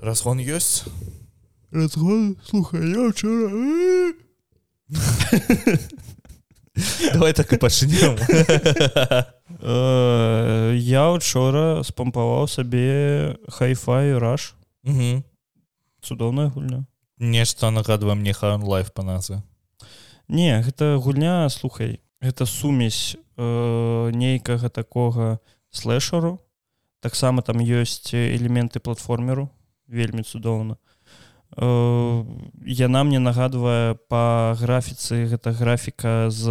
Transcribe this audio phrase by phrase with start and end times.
[0.00, 0.84] разгон ёсць
[1.70, 3.50] разгон слухай я вчора
[7.14, 8.18] давай так і пачнем
[9.60, 14.54] Э, я учора спампаваў сабе хайфай раш
[16.04, 16.84] цудоўная гульня
[17.18, 19.42] нешта нагадвае мне хан лайф па назве.
[20.28, 22.00] Не гэта гульня слухай.
[22.20, 25.40] Гэта сумесь э, нейкага такога
[25.70, 26.40] слэшару
[27.00, 29.50] таксама там ёсць элементы платформеру
[29.88, 30.76] вельмі цудоўна.
[31.56, 32.24] Э,
[32.66, 36.50] яна мне нагадвае по графіцы гэта графіка з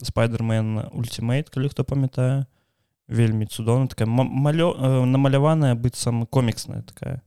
[0.00, 2.46] спайдермен ультимейт калі хто памятае.
[3.08, 7.20] Вельмі цудоўна такая малё э, намаляваная быццам коміксная такая.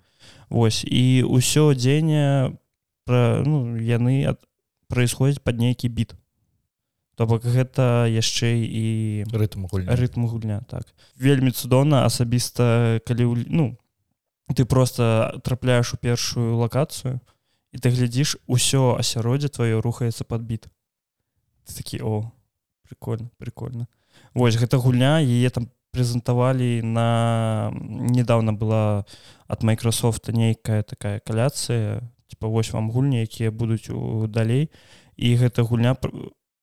[0.49, 2.57] Вось і ўсё дзеянне
[3.05, 4.41] пра ну, яны ад,
[4.89, 6.17] происходзяць под нейкі біт.
[7.13, 8.85] То бок гэта яшчэ і
[9.29, 9.93] рытм гульня.
[9.93, 10.89] рытм гульня так.
[11.19, 13.77] Вельмі цудоўна асабіста калі ну
[14.53, 17.19] ты просто трапляеш у першую лакацыю
[17.71, 20.67] і ты глядзіш усё асяроддзе твоё рухаецца подбіт
[21.69, 22.31] такі о
[22.83, 23.87] прикольно прикольно
[24.33, 29.05] Вось гэта гульня яе там прэзентавалі на недавно была
[29.47, 34.69] от Microsoft нейкая такая каляцыя типа вось вам гульні якія будуць у далей.
[35.17, 35.97] І гэта гульня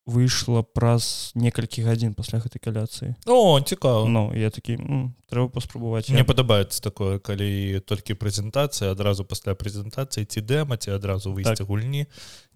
[0.06, 4.78] выйшла праз некалькі гадзін пасля гэтай каляцыі о цікава Ну я такі
[5.26, 11.34] трэба паспрабаваць мне падабаецца такое калі толькі прэзентацыя адразу пасля прэзентацыі ці дэма ці адразу
[11.34, 11.66] выйсці так.
[11.66, 12.06] гульні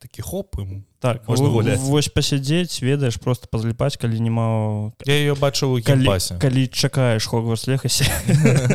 [0.00, 5.34] такі хоп ім так можна гуляць вось пасядзець ведаеш просто пазліпаць калі няма я ее
[5.34, 6.08] бачыў калі,
[6.40, 8.04] калі чакаеш хогварс лехасе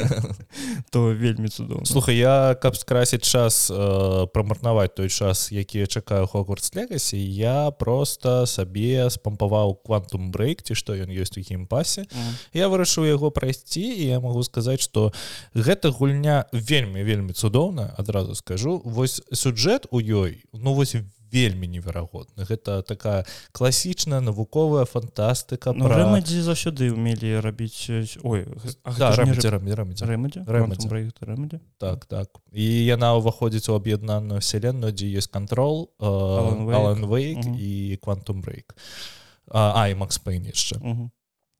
[0.91, 6.25] то вельмі цудоўна слухай я каб скрасіць час э, прамарнаваць той час які я чакаю
[6.25, 12.33] хогварс легасе я просто сабе спампаваў квантум брейк ці што ён ёсць у геймпасе mm.
[12.53, 15.13] я вырашыў яго прайсці і я могу сказаць что
[15.53, 18.81] гэта гульня вельмі вельмі цудоўна адразу скажу.
[18.85, 20.95] Вось сюджэт у ёй ну вось
[21.31, 26.03] вельмі неверагодна гэта такая класічная навуковая фантастыка ну, пра...
[26.03, 27.89] рамадзі заўсёды умелі рабіць
[28.23, 28.45] ой
[28.97, 29.49] да, рамадзі.
[29.49, 30.05] Рамадзі?
[30.05, 30.39] Рамадзі.
[30.47, 30.87] Рамадзі.
[31.21, 31.59] Рамадзі?
[31.77, 38.41] так так і яна ўваходзіць у аб'яднаную вселенную дзе есть контрол Алан Вейк і квантум
[38.41, 38.75] брейк
[39.52, 41.09] а і Макс Пейн яшчэ uh -huh.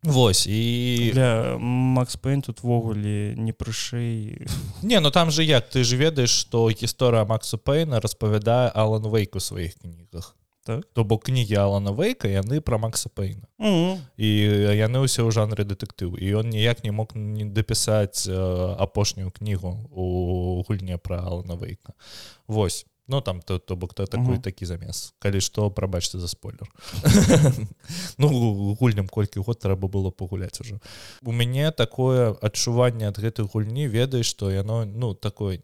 [0.06, 4.48] Вось і для Макс Пейн тут ввогуле не прышэй
[4.82, 9.36] Не ну там же як ты ж ведаеш што гісторыя Макса Пейна распавядае Алан Вейк
[9.36, 10.36] у сваіх кнігах
[10.66, 10.86] так?
[10.94, 13.48] то бок кнігі Алана Вейка яны пра Макса Пейна.
[13.60, 13.98] Mm -hmm.
[14.18, 14.30] і
[14.78, 19.90] яны ўсе ў жанры дэтэктыў і ён ніяк не мог не дапісаць э, апошнюю кнігу
[19.92, 21.94] у гульне пра Алана Вейка
[22.48, 25.14] Вось Ну там то то бок то такой такі замес.
[25.20, 26.72] Калі што прабачце за спойлер.
[28.18, 30.80] Ну гульням колькі год трэба было пагуляць ужо
[31.22, 35.62] у мяне такое адчуванне ад гэтай гульні ведаеш што яно ну такой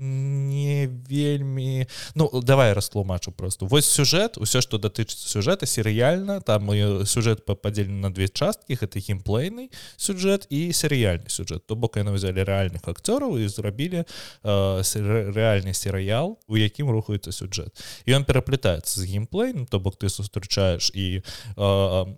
[0.00, 6.68] не вельмі ну давай растлумачу просто вось сюжэт усё што датычыцца сюжэта серыяльна там
[7.04, 11.66] сюжэт падзелены на две часткі гэта геймплейны сюжэт і серыяльны сюжэт.
[11.66, 14.82] То бок яны взяли рэальных акцёраў і зрабілі э,
[15.34, 17.72] рэальны серыял у якім рухаецца сюжэт.
[18.06, 22.16] І ён пераплетаецца з геймплейным то бок ты сустрачаеш і э,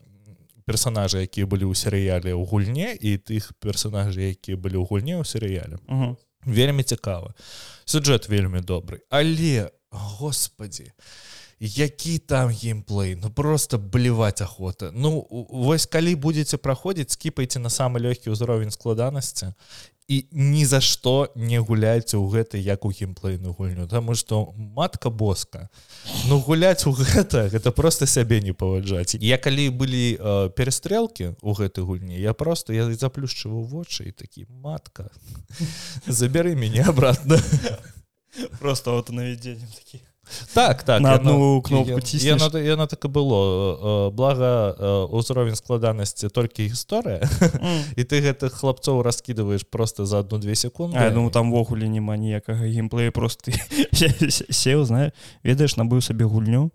[0.67, 5.25] персонажы якія былі ў серыяле ў гульне і тых персонажы якія былі ў гульне ў
[5.25, 5.79] серыяле.
[5.87, 7.35] Uh -huh вельмі цікава
[7.85, 9.03] сюджэт вельмі добры.
[9.11, 10.93] Але господи
[11.61, 13.17] які там геймплей?
[13.17, 14.91] Ну просто бліваць охота.
[14.95, 19.57] Ну вось калі будете праходзіць скіпайце на самы лёгкі ўзровень складанасці
[20.09, 25.11] і ні за што не гуляйце ў гэтай як у геймплейную гульню тому что матка
[25.11, 25.69] боска.
[26.31, 29.19] Ну гуляць у гэта гэта просто сябе не паваджаць.
[29.19, 34.47] Я калі былі э, перастрэлкі у гэтай гульні я просто я заплюшчываю вочы і такі
[34.49, 35.11] матка
[36.07, 37.39] забяры мяне обратно
[38.61, 40.01] просто вот наведзеннем таких
[40.55, 47.23] так так на одну кнопку яно, яно так і было блага ўзровень складанасці толькі гісторыя
[47.23, 47.97] mm.
[47.97, 53.11] і ты гэтых хлапцоў раскідываеш просто за одну-две секунды а, ну там-вогуле няма ніякага геймплея
[53.11, 53.53] просто
[54.51, 55.13] сеў знаю.
[55.43, 56.71] Ведаеш набыў сабе гульню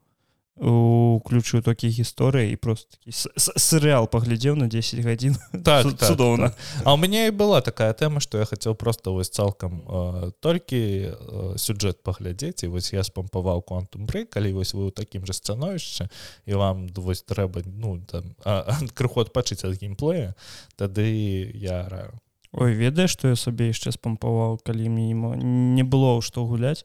[0.60, 6.88] уключу такі гісторыі і просто серыал паглядзеў на 10 гадзін так, цудоўна так, так.
[6.88, 10.78] А у мяне і была такая тэма што я хацеў просто вось цалкам э, толькі
[10.78, 15.34] э, сюджэт паглядзець і вось я спампаваў квантум брэй калі вось вы ў такім жа
[15.34, 16.12] становішча
[16.46, 18.36] і вам вось трэба ну там
[18.94, 20.36] крыху адпачыць ад геймплея
[20.76, 21.08] тады
[21.56, 22.12] я раю
[22.52, 26.84] Ой ведаеш што я сабе яшчэ спампаваў калі мімо не было што гуляць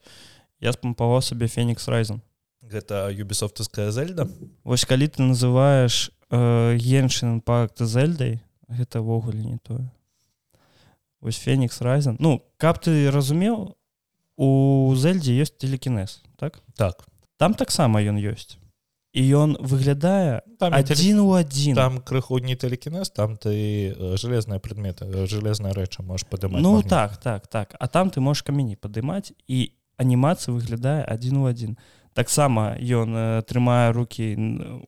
[0.62, 2.22] я спампаваў сабе фенікс райзен
[2.70, 4.28] гэта юбісофтская зельда?
[4.64, 9.90] Вось калі ты называеш геншин пакт зельдай гэта ввогуле не тое.
[11.20, 12.16] Вось фенікс райзен.
[12.20, 13.76] Ну каб ты разумеў
[14.36, 14.48] у
[14.94, 16.60] зельдзе ёсць телекінез так?
[16.76, 17.06] Так.
[17.36, 18.58] Там таксама ён ёсць.
[19.16, 21.74] І ён выглядае там адзін у адзін.
[21.74, 26.90] там крыху не телекінез там ты э, железная предметы железная рэча можешь падымаць ну магніт.
[26.90, 27.76] так так так.
[27.80, 31.78] А там ты можешь камені падымаць і анімацыя выглядае адзін у адзін
[32.16, 34.32] таксама ён э, трымае руки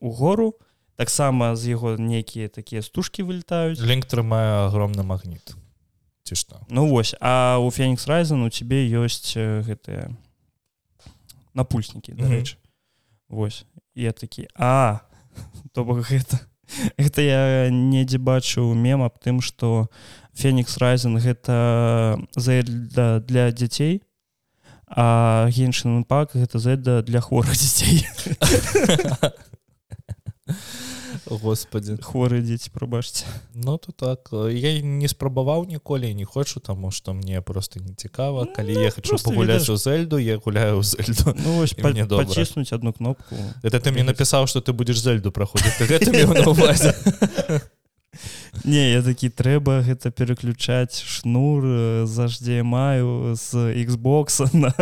[0.01, 0.57] у гору
[0.97, 3.79] таксама з яго нейкія такія стужкі вылетаюць.
[3.79, 5.55] Лінк трымае агромны магніт.
[6.27, 6.59] Ці што?
[6.67, 10.09] Ну вось а у фенікс райзен у цябе ёсць э, гэтыя
[11.53, 12.21] напульснікі Мгм.
[12.25, 12.57] дарэчы.
[13.29, 13.63] Вось
[13.95, 15.05] я такі а
[15.73, 16.41] то бок гэта
[16.97, 19.87] гэта я недзе бачыў мем аб тым што
[20.33, 24.01] фенікс райзен гэта зельда для дзяцей
[24.89, 28.07] а геншин пак гэта зельда для хворых дзяцей
[31.29, 31.97] господи.
[32.01, 34.29] Хворыя дзеці прабачце ну то так.
[34.33, 39.15] Я не спрабаваў ніколі не хочу таму что мне просто не цікава калі я хочу
[39.23, 41.35] пагуляць у зельду я гуляю зельду.
[41.35, 42.25] Ну мне добра.
[42.25, 43.35] паціснуць одну кнопку.
[43.63, 45.79] Это ты мне напісаў что ты будешь зельду праходзіць
[48.65, 54.73] Не я такі трэба гэта пераключаць шнур э, з HDMI з Xbox на,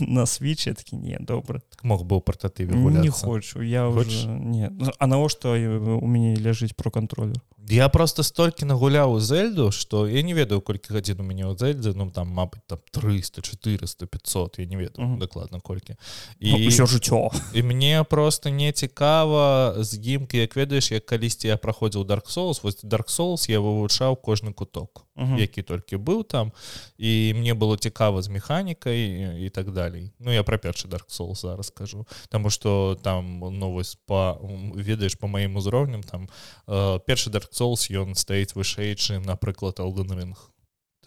[0.00, 0.26] на
[0.74, 1.60] такі не добра.
[1.82, 4.24] Мог бы ў партатыве не хочу я Хочаш?
[4.24, 4.68] уже не.
[4.70, 10.06] Ну, а навошта у мяне ляжыць про контроллер я просто столькі нагуляў у зельду что
[10.08, 14.06] я не ведаю колькі гадзін у мяне ў зельдзе ну там мабыць там 300 400
[14.06, 15.18] 500 я не ведаю Мгм.
[15.18, 15.96] дакладна колькі
[16.40, 21.56] і ўсё жыццё і мне просто не цікава з гімкі як ведаеш як калісьці я
[21.56, 25.04] праходзіў dark souls вось dark souls я вывучаў кожны куток
[25.38, 26.52] які толькі быў там
[26.98, 30.12] і мне было цікава з механікай і, і так далей.
[30.20, 34.38] Ну я пра першы dark souls зараз скажу Таму что там ну вось по
[34.74, 36.28] ведаеш по маім узроўням там
[36.68, 40.36] э, першы dark souls ён стаіць вышэй чым напрыклад Elden Ring.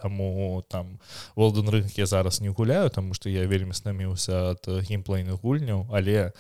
[0.02, 1.00] Таму там
[1.36, 6.34] Волден рынг я зараз не гуляю тому что я вельмі снаміўся ад геймплейных гульняў але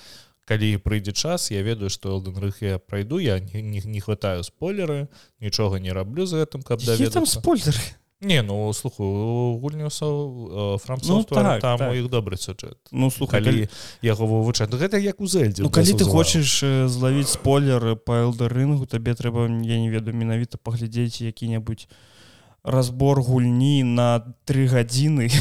[0.50, 4.44] калі прыйдзе час я ведаю что Elden Ring я пройду я не, не, не хватаю
[4.44, 5.08] спойлеры
[5.40, 7.78] нічога не раблю за гэтым каб там даведацца спойлер
[8.21, 9.89] Не ну слухаю гульню
[10.77, 11.91] француз Ну, там, так, там так.
[11.91, 13.68] у іх добры сюжэт Ну слухай калі
[14.01, 18.85] яго вывучаць Ну, гэта як у зельдзе Ну, калі ты хочаш злавіць спойлер па элдерынгу
[18.85, 21.89] табе трэба я не ведаю менавіта паглядзець які-небудзь
[22.63, 25.33] разбор гульні на тры гадзіны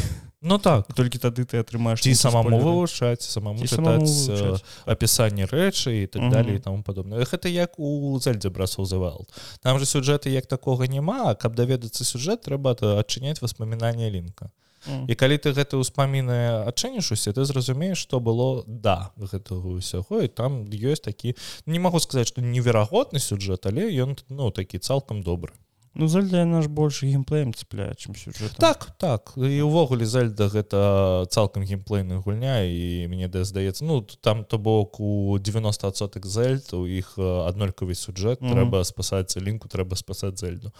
[0.42, 0.88] Ну так.
[0.96, 2.64] Толькі тады ты атрымаеш ці самому спойлеры.
[2.64, 8.48] вывучаць самому чытаць апісанне рэчы і так далее і таму падобна гэта як у зельдзе
[8.48, 9.28] брасол завал
[9.60, 14.50] там же сюжэты як такога няма а каб даведацца сюжэт трэба адчыняць воспоминания лінка
[14.88, 15.12] Мгм.
[15.12, 20.28] і калі ты гэта ўспаміны адчыніш усе ты зразумееш што было да гэтага ўсяго і
[20.32, 25.52] там ёсць такі не магу сказаць што неверагодны сюжэт але ён ну такі цалкам добры
[25.94, 29.32] Ну зальда наш больш геймплеем цепляе чым сюжэт так так.
[29.36, 35.00] І ўвогуле зальда гэта цалкам геймплейная гульня і мне да здаецца ну там то бок
[35.00, 38.54] у 90соток зельд у іх аднолькавы сюжэт Мгм.
[38.54, 40.70] трэба спасаць лінку трэба спасаць зельду.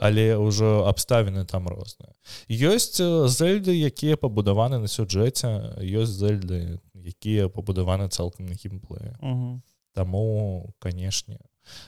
[0.00, 2.16] Але ўжо абставіны там розныя.
[2.48, 2.96] Ёсць
[3.28, 9.62] зельды якія пабудаваны на сюджэце ёсць зельды якія пабудаваны цалкам на геймплее Мгм.
[9.92, 11.38] Таму канешне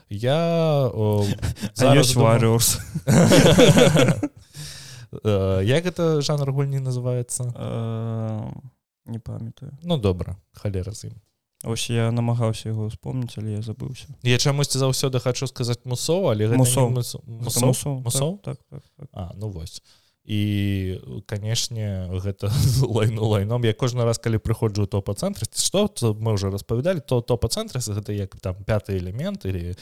[0.09, 1.25] я о,
[1.77, 2.79] Warriors
[5.25, 8.53] Э, як гэта жанр гульні называется Э,
[9.07, 11.15] не памятаю ну добра халера з ім
[11.65, 16.49] ось я намагаўся яго успомніць але я забыўся я чамусьці заўсёды хочу сказаць мусоў але
[16.49, 16.91] Мусоў.
[16.91, 17.23] мусоў.
[17.27, 18.39] Мусоў?
[18.45, 19.09] Так, так, так, так.
[19.13, 19.83] А ну вось
[20.27, 22.51] і канешне гэта
[22.83, 27.21] лайну лайном я кожны раз калі прыходжу у топа-цэнтры што то мы уже распавядалі то
[27.21, 29.77] топа-цэнтры гэта як там пяты элемент или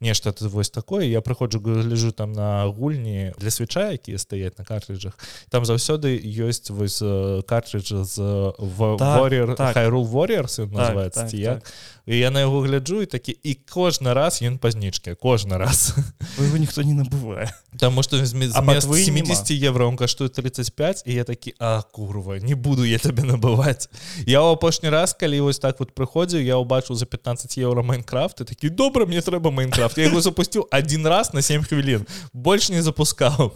[0.00, 5.12] нешта вось такое я прыходжу гляжу там на гульні для свеча якія стаяць на картрыджах
[5.50, 8.16] там заўсёды ёсць вось э, картрыджа з
[8.58, 9.74] в Так, warrior так.
[9.74, 11.72] хайрул warriors Так, называется так, ці як так.
[12.06, 15.94] І я на яго гляджу і такі і кожны раз ён пазнічкі кожны раз.
[16.38, 21.24] Яго ніхто не набывае Таму што змест ботвы 70 евро он каштуе 35 і я
[21.24, 23.86] такі а курва не буду я табе набываць
[24.26, 28.40] я ў апошні раз калі вось так вот прыходзіў я ўбачыў за 15 евро майнкрафт
[28.40, 32.70] і такі добра мне трэба майнкрафт я яго запусціў один раз на 7 хвілін больш
[32.70, 33.54] не запускаў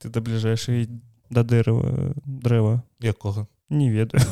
[0.00, 0.88] ты да бліжэйшай
[1.30, 4.24] да дэрэва дрэва якога не ведаю.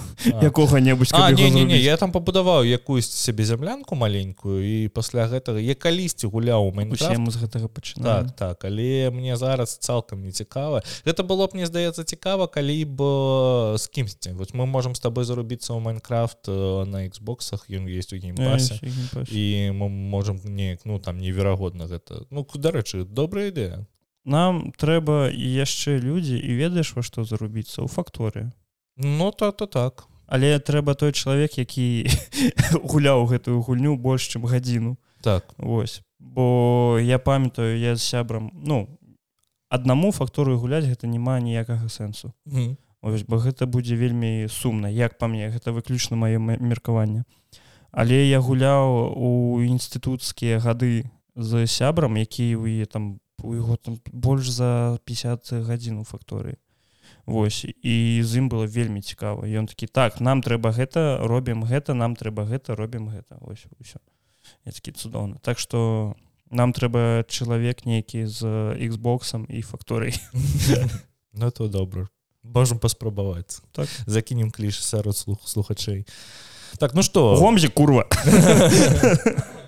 [0.43, 5.75] Якога-небудзь не, не, не, я там пабудаваў якусь сябе зямлянку маленькую і пасля гэтага я
[5.75, 7.19] калісьці гуляў у усе майнкрафт.
[7.19, 10.83] мы з гэтага пачынаем так так але мне зараз цалкам не цікава.
[11.05, 14.37] Гэта было б мне здаецца цікава калі б э, з кімсьці.
[14.37, 18.79] Вось мы можемм з табой зарубіцца ў майнкрафт э, на Xбоксах ён есть у геймпасе.
[19.33, 22.29] І мы можемм неяк ну там неверагодна гэта.
[22.31, 23.89] Ну дарэчы добрая ідэя.
[24.25, 27.83] Нам трэба яшчэ людзі і ведаеш во што зарубіцца?
[27.83, 28.53] Ў факторы
[28.97, 30.09] Ну то то так.
[30.27, 32.09] Але трэба той чалавек які
[32.91, 34.97] гуляў гэтую гульню больш чым гадзіну.
[35.21, 35.45] Так.
[35.59, 36.03] Вось.
[36.19, 38.89] Бо я памятаю я з сябрам ну
[39.69, 42.33] аднаму факторы гуляць гэта няма ніякага сэнсу.
[42.45, 42.77] Мгм.
[43.03, 47.25] Ось, бо гэта будзе вельмі сумна як па мне гэта выключна маё меркаванне.
[47.91, 54.01] Але я гуляў у інстытуцкія гады з сябрам які у яе там у яго там
[54.13, 56.57] больш за 50 гадзін у факторыі
[57.26, 59.47] Вось і з ім было вельмі цікава.
[59.47, 64.02] Ён такі так нам трэба гэта робім гэта нам трэба гэта робім гэта ось усё.
[64.67, 66.17] Я такі цудоўна так что
[66.50, 70.19] нам трэба чалавек нейкі з Xбоксом і факторый
[71.33, 72.09] Ну то добра.
[72.43, 73.62] Можем паспрабаваць.
[73.73, 73.88] Так.
[74.07, 76.07] закінем кліш сярод слух слухачэй.
[76.79, 78.07] Так ну что гомзе курва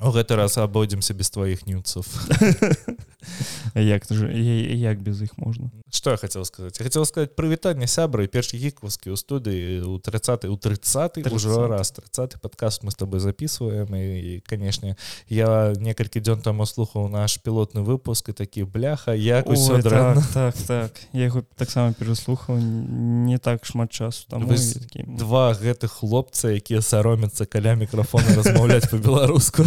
[0.00, 2.04] у гэты раз абойдземся без тваіх нюцаў
[3.74, 5.70] як же як без іх можна?
[5.90, 6.78] Что я хотел сказать?
[6.78, 11.70] Я хотел сказать прывітанне сябры першы гікаўскі ў студыі у 30 у 30 уже 30.
[11.70, 11.90] раз.
[11.90, 14.96] 30 подкаст мы с тобой записываем і канешне
[15.28, 20.22] я некалькі дзён таму слухаў наш пілотны выпуск і такі бляха як усё Ой, дрэнна
[20.34, 20.64] так, так.
[20.66, 26.82] Так я яго таксама пераслухаў не так шмат часу там Вось два гэтых хлопца якія
[26.82, 29.64] саромяцца каля мікрафона размаўляць по-беларуску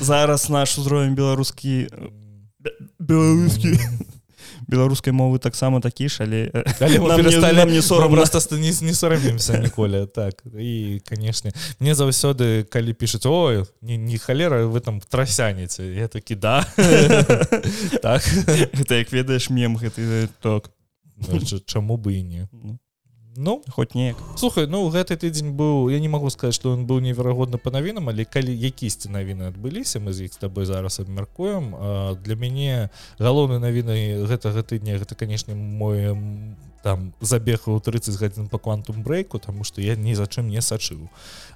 [0.00, 1.88] зараз наш узровень беларускі
[2.98, 3.78] беларускі
[4.68, 6.98] беларускай мовы таксама такі ж але э, не-
[8.16, 14.18] просто не, не сарамімся ніколі так і канешне мне заўсёды калі пішуць ой не, не
[14.18, 16.66] халера вы там трасяніце я такі да
[18.02, 18.22] так.
[18.76, 20.70] Гэта як ведаеш мем гэты так.
[21.16, 22.48] Ну, ч- чаму бы і не
[23.38, 24.16] ну, хоць неяк.
[24.36, 28.08] слухай ну гэты тыдзень быў я не могу сказаць что он быў неверагодна по навінам
[28.08, 31.70] але калі якісьці навіны адбыліся мы з іх з тобой зараз абмяркуем
[32.24, 36.18] для мяне галоўнай навіны гэтага тыдня гэта канешне мой
[36.82, 40.58] там забег у 30 гадзін по квантум брейку тому что я ні за чым не
[40.60, 41.06] сачыў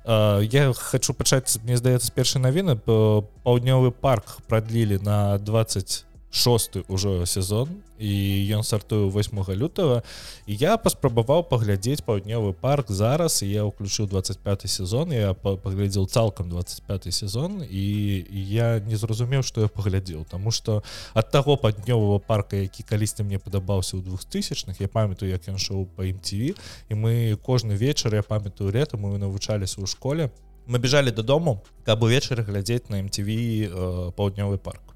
[0.06, 7.26] я хочу пачаць мне здаецца першай навіны па- паўднёвы парк прадлілі на 20 шосты ўжо
[7.28, 7.68] сезон
[8.00, 8.10] і
[8.56, 10.02] ён стартуе 8 лютага.
[10.48, 16.08] І я паспрабаваў паглядзець паўднёвы парк зараз і я ўключыў 25 сезон я па- паглядзеў
[16.08, 17.84] цалкам 25 сезон і
[18.32, 23.38] я не зразумеў што я паглядзеў Таму што ад таго паднёвага парка які калісьці мне
[23.38, 26.56] падабаўся ў двухтысячных я памятаю як ён шоу па MTV
[26.88, 30.32] і мы кожны вечар я памятаю лета мы навучаліся ў школе.
[30.66, 33.28] Мы бежалі дадому каб увечары глядзець на MTV
[33.68, 34.91] э, паўднёвы парк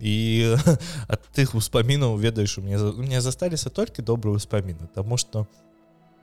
[0.00, 0.56] і
[1.08, 5.46] ад тых успамінаў ведаеш у мне у мне засталіся толькі добрыя ўспаміны Таму что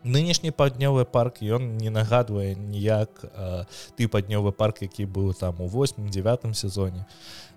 [0.03, 3.65] нынешні паўднёвы парк ён не нагадвае ніяк а,
[3.95, 7.05] ты паднёвы парк які быў там у 8 9 сезоне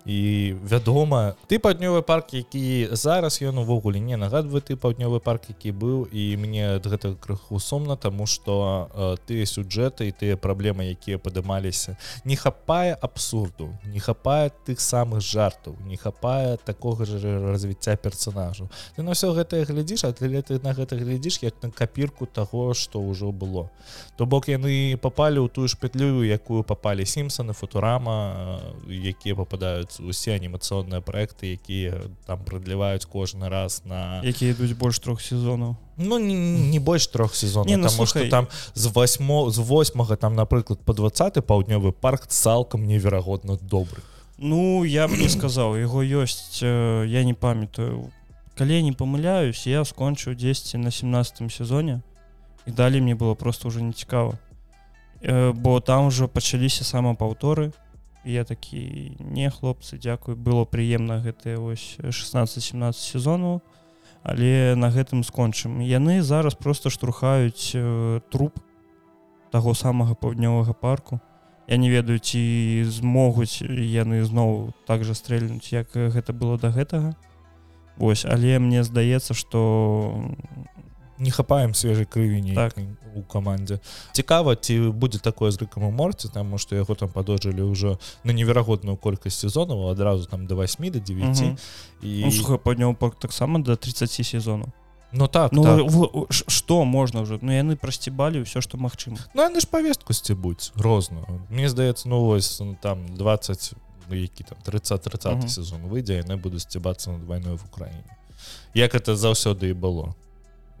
[0.05, 5.71] і вядома ты паўднёвы парк які зараз ён увогуле не нагадвае ты паўднёвы парк які
[5.71, 8.89] быў і мне ад гэтага крыху сумна тому что
[9.25, 15.75] тыя сюджэты і тыя праблемы якія падымаліся не хапае абсурду не хапае тых самых жартаў
[15.85, 17.19] не хапае такога ж
[17.51, 21.69] развіцця персонажу ты на все гэтае глядзіш а ты ты на гэта глядзіш як на
[21.71, 23.69] капірку таго што ўжо было.
[24.17, 30.35] То бок яны попалі ў тую ж петлю якую попалі сімсаны футурама якія попадаюць усе
[30.35, 35.75] анімацыйныя проекты якія там прадліваюць кожны раз на якія ідуць больш трох сезонаў.
[35.97, 38.29] Ну не, не больш трох сезонаў Не, ну, потому что слухай.
[38.29, 44.01] там з 8 з 8 там напрыклад по 20 паўднёвы парк цалкам неверагодна добры.
[44.37, 48.11] Ну я б не сказаў яго ёсць э, я не памятаю.
[48.55, 52.01] Калі не памыляюсь я скончыў 10 на 17 сезоне
[52.65, 54.37] і далей мне было просто уже не цікава
[55.21, 57.67] э, бо там ужо пачаліся самапаўторы.
[57.67, 57.86] і
[58.27, 63.61] я такі не хлопцы дзякуй было прыемна гэтыя вось 16-17 сезонаў
[64.27, 68.59] але на гэтым скончым яны зараз просто штурхаюць э, труп
[69.51, 71.19] таго самага паўднёвага парку.
[71.67, 77.15] Я не ведаю ці змогуць яны зноў так жа стрэльнуць як гэта было да гэтага.
[77.97, 80.31] Вось але мне здаецца что
[81.19, 82.77] не хапаем свежай крыві Так.
[83.15, 83.79] у камандзе
[84.13, 88.31] цікава ці будзе такое з рыкам у морці таму што яго там падоджылі ўжо на
[88.33, 91.57] неверагодную колькасць сезонаў адразу там до 8 до 9 Мгм.
[92.03, 94.69] і ну, слухай падняў парк таксама до 30 сезонаў
[95.11, 95.81] ну так Ну так.
[95.89, 100.71] в- што можна ўжо ну яны прасцібалі ўсё што магчыма ну яны ж павестку сцібуць
[100.75, 103.73] розную мне здаецца ну вось ну, там 20
[104.09, 105.47] ну, які там 30 30 Мгм.
[105.49, 108.03] сезон выйдзе яны будуць сцібацца над вайной в Украіне
[108.73, 110.13] як это заўсёды і было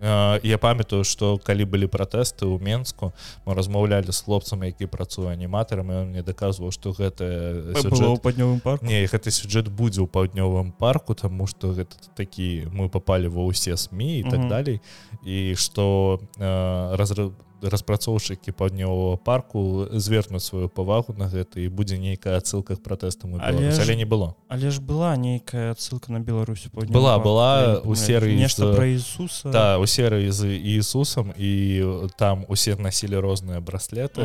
[0.01, 3.13] я памятаю что калі былі пратэсты ў менску
[3.45, 8.21] мы размаўлялі з хлопцам які працуе аніматарам он мне даказваў что гэта сюжэт...
[8.21, 13.25] паўднёвым парк не гэты сюжэт будзе ў паўднёвым парку тому что гэта такі мы попали
[13.25, 14.81] ва ўсе сМ і так далей
[15.25, 22.75] і что разрыв распрацоўшчыкі паўднёвага парку звернуць сваю павагу на гэта і будзе нейкая адсылка
[22.75, 24.35] к пратэстам але, але не было.
[24.47, 29.77] але ж была нейкая адсылка на Беларусі была была у серыі нешта пра Ісуса да,
[29.77, 31.83] у серыі з Ісусам і
[32.17, 34.21] там усе насілі розныя браслеты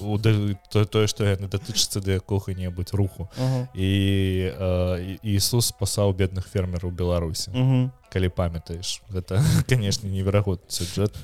[0.00, 3.28] у тое што яны датычыцца да якога-небудзь руху.
[3.74, 3.90] І
[5.22, 7.50] Ісус спасаў бедных фермераў Беларусі
[8.10, 9.40] калі памятаеш гэта
[9.70, 11.14] канешне неверагодны сюжэт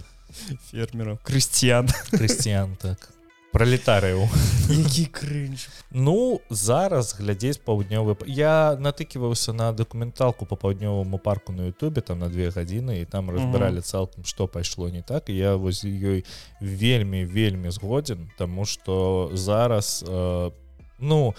[0.71, 1.21] фермеров.
[1.23, 3.13] Крысціян крысціян так.
[3.57, 4.27] Пролетарыяў
[4.69, 12.03] які крынж ну зараз глядзець паўднёвы я натыківаўся на дакументалку по паўднёваму парку на Ютубе
[12.03, 15.31] там на две гадзіны і там разбіралі цалкам што пайшло не так.
[15.31, 16.25] І я воз ёй
[16.61, 20.51] вельмі вельмі згодзін тому что зараз э,
[20.99, 21.35] ну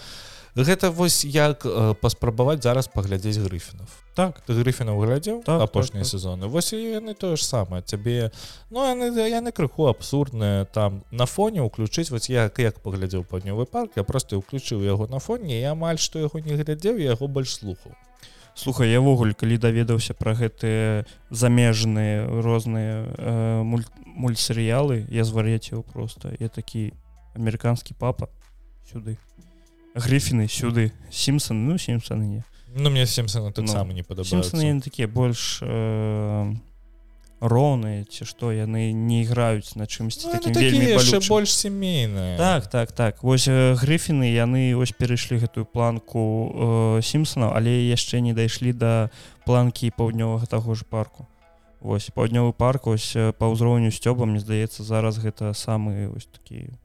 [0.64, 3.88] гэта вось як э, паспрабаваць зараз паглядзець грыфінов.
[4.14, 4.40] Так.
[4.46, 6.20] Ты грыфінаў глядзеў так, апошнія так, так.
[6.20, 6.48] сезоны?
[6.48, 7.82] Вось яны тое ж самае.
[7.82, 8.32] Цябе
[8.70, 11.04] ну яны яны крыху абсурдныя там.
[11.10, 15.60] На фоне уключыць вось як як паглядзеў паўднёвы парк я просто уключыў яго на фоне
[15.60, 17.92] я амаль што яго не глядзеў яго больш слухаў.
[18.58, 26.48] Слухай явогуль калі даведаўся пра гэтыя замежныя розныя э, муль, мультсерыялы я звар'яціў просто я
[26.48, 26.90] такі
[27.38, 28.26] амерыканскі папа
[28.90, 29.14] сюды
[29.94, 30.92] грыфіны сюды.
[31.10, 32.44] Сімсон ну сімсаны не
[32.76, 36.54] Ну мне семсона таксама не падабаюцца такія больш э,
[37.40, 43.22] роўныя ці што яны не іграюць на чымсьці ну, вельмі больш сямейна так так так.
[43.22, 49.10] Вось грыфіны яны ось перайшлі гэтую планку э, сімсона але яшчэ не дайшлі да
[49.46, 51.26] планкі паўднёвага таго ж парку.
[51.80, 56.76] Вось паўднёвы парк ось па ўзроўню сцёба мне здаецца зараз гэта самы ось такі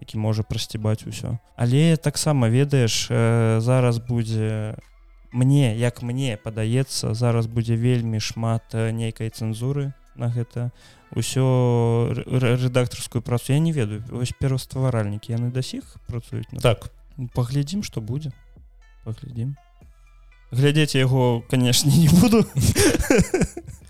[0.00, 1.38] які можа прасцібаць усё.
[1.56, 4.76] Але таксама ведаеш э, зараз будзе
[5.32, 10.72] мне як мне падаецца зараз будзе вельмі шмат э, нейкай цэнзуры на гэта.
[11.14, 16.60] Ўсё рэдактарскую працу я не ведаю вось перастваральнікі яны да сіх працуюць на...
[16.60, 16.90] так.
[17.34, 18.32] Паглядзім што будзе.
[19.04, 19.56] Паглядзім.
[20.50, 22.44] Глядзець яго канешне не буду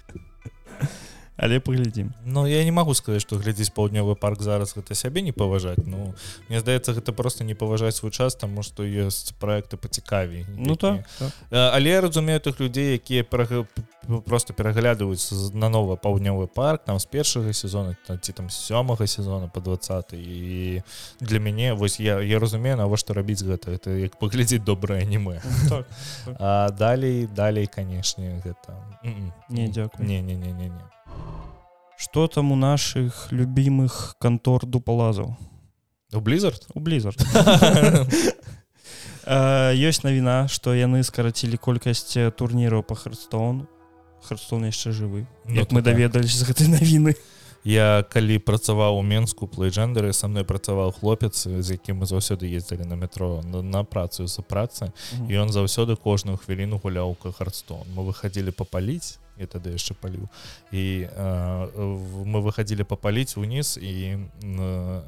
[1.38, 2.12] але паглядзім.
[2.26, 5.78] Ну я не магу сказаць што глядзець паўднёвы парк зараз гэта сябе не паважаць.
[5.86, 6.14] Ну
[6.48, 11.06] мне здаецца гэта просто не паважаць свой час таму што ёсць проекты пацікавей Ну так,
[11.18, 11.32] так.
[11.50, 13.24] але я разумею тых людзей якія
[14.24, 19.60] просто пераглядаюць на новы паўднёвы парк там з першага сезона ці там сёмага сезона по
[19.60, 20.82] 20 і
[21.20, 23.70] для мяне вось я я разумею навошта рабіць гэта.
[23.70, 25.40] Это як паглядзець добрае аніме.
[25.68, 25.86] Так,
[26.24, 26.74] так.
[26.74, 28.74] далей далей канешне гэта
[29.48, 30.97] не дзякую не не не не не
[31.98, 35.36] что там у наших любимых контор дупалазаў
[36.12, 36.62] у blizzard?
[36.74, 37.20] У blizzard.
[39.28, 43.68] Ёсць навіна что яны скарацілі колькасць турніраў по хардстоун
[44.24, 45.92] хардстон яшчэ жывы як мы так.
[45.92, 47.14] даведались з гэтай навіны
[47.64, 52.88] я калі працаваў у менску плейджендеры са мной працаваў хлопец з якім мы заўсёды ездзілі
[52.88, 54.92] на метро на, на працу за працы
[55.28, 60.28] і ён заўсёды кожную хвіліну гуляўка хардстон мы выходили попаліць я тады яшчэ паліў
[60.72, 61.14] і э,
[62.26, 65.02] мы выходили попаліць уніз і э,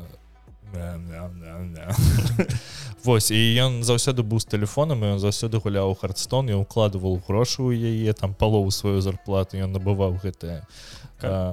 [3.04, 7.62] Вось і ён заўсёды быў з тэлефонам і ён заўсёды гуляў хардстон і укладываў грошы
[7.66, 10.62] ў яе там палову сваю зарплату ён набываў гэтыя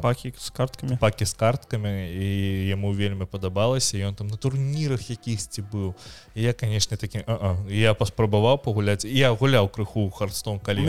[0.02, 2.28] пакі з карткамі пакі з карткамі і
[2.68, 5.94] яму вельмі падабалася ён там на турнірах якісьці быў
[6.36, 7.72] і я канешне такі а -а.
[7.72, 10.82] я паспрабаваў пагуляць я гуляў крыху хардстон калі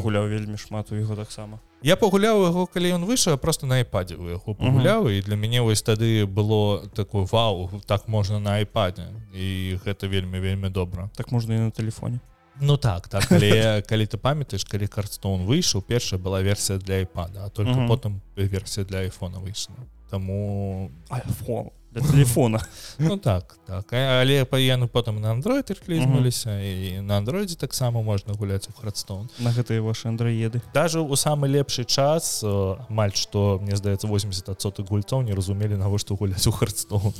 [0.00, 4.16] гуляў вельмі шмат у яго таксама я пагуляў яго калі ён выйшаў просто на айпадзе
[4.16, 9.06] у яго пагуляў і для мяне вось тады было такой вау так можна на айпадзе
[9.34, 12.20] і гэта вельмі вельмі добра так можна і на телефоне
[12.60, 13.32] Ну так так.
[13.32, 17.78] Але калі ты памятаеш калі картстоун выйшаў першая была версія для айпада а только mm
[17.78, 17.88] -hmm.
[17.88, 19.76] потым версія для айфона выйшла
[20.10, 20.90] таму
[21.92, 22.60] для телефона.
[22.98, 23.92] Ну так так.
[23.92, 26.98] Але паену потым на Android клізнуліся mm -hmm.
[26.98, 31.48] і на андроидзе таксама можна гуляць у храдстоун на гэтыя ваши андроеды даже у самы
[31.48, 32.44] лепшы час
[32.88, 37.12] амаль што мне здаецца 80 гульцоў не разумелі навошта гуляць у хардстоун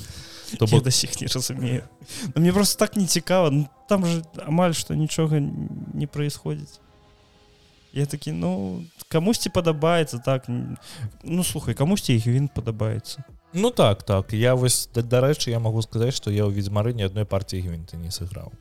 [0.59, 0.83] то бок...
[0.83, 1.83] до сих не разумею.
[2.35, 3.51] Но мне просто так не цікава.
[3.51, 5.41] Ну, там же амаль что нічога
[5.95, 6.81] не происходит
[7.93, 13.25] я такі ну камусьці падабаецца так ну слухай камусьці іх він падабаецца.
[13.53, 14.33] Ну так так.
[14.33, 18.09] Я вось дарэчы я могу сказаць что я ў відзьмары ні адной партии гвинты не
[18.09, 18.53] сыграў.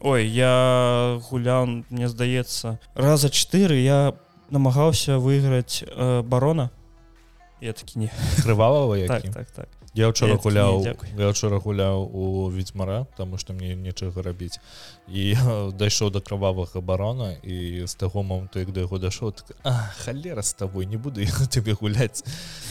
[0.00, 4.14] Ой я гулян мне здаецца раза 4 я
[4.50, 6.70] намагаўся выйграць э, барона.
[7.60, 8.10] Я такі не.
[8.42, 9.68] Крывавого так, так, так.
[9.94, 10.86] Я такі, гуляў
[11.18, 14.58] я учора гуляў у ведьмара тому что мне нечага рабіць
[15.08, 19.56] і э, дайшоў до кровавага барона і з таго моманту як да яго дайшоў так,
[19.64, 22.22] «А, халера з тобой не буду я тебе гуляць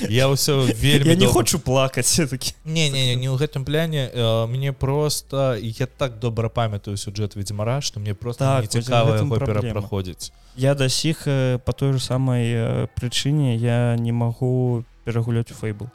[0.10, 3.66] я ўсё вельмі я не доўга- хочу плакаць все-таки не не не, не ў гэтым
[3.66, 9.20] пляне э, мне просто я так добра памятаю сюжэт ведьмара что мне просто Так, цікава
[9.38, 15.56] перапраходзіць я да сіх э, по той же самай прычыне я не магу перагуляць у
[15.56, 15.90] фейбл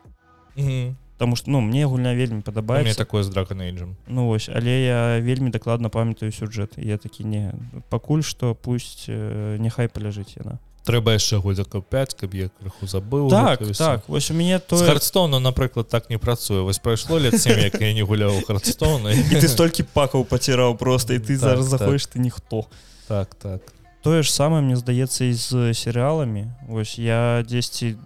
[1.16, 5.20] Таму что ну мне гульня вельмі мне падабаецца такое з драконейджем Ну вось але я
[5.20, 7.54] вельмі дакладна памятаю сюжэт я такі не
[7.88, 13.30] пакуль што пусть э, няхай паляжыць яна трэба яшчэ годзяка 5 каб я крыху забыў
[13.30, 17.40] так так вось у мяне то з хардстоуну напрыклад так не працуе вось прайшло лет
[17.40, 21.46] 7 як я не гуляў хардстоуна і ты столькі пакаў паціраў просто і ты Так,
[21.46, 21.78] зараз так.
[21.78, 22.66] заходишь ты ніхто.
[23.08, 23.62] Так так.
[24.02, 27.96] Тое ж самае мне здаецца і з серыаламі ось я дзесьці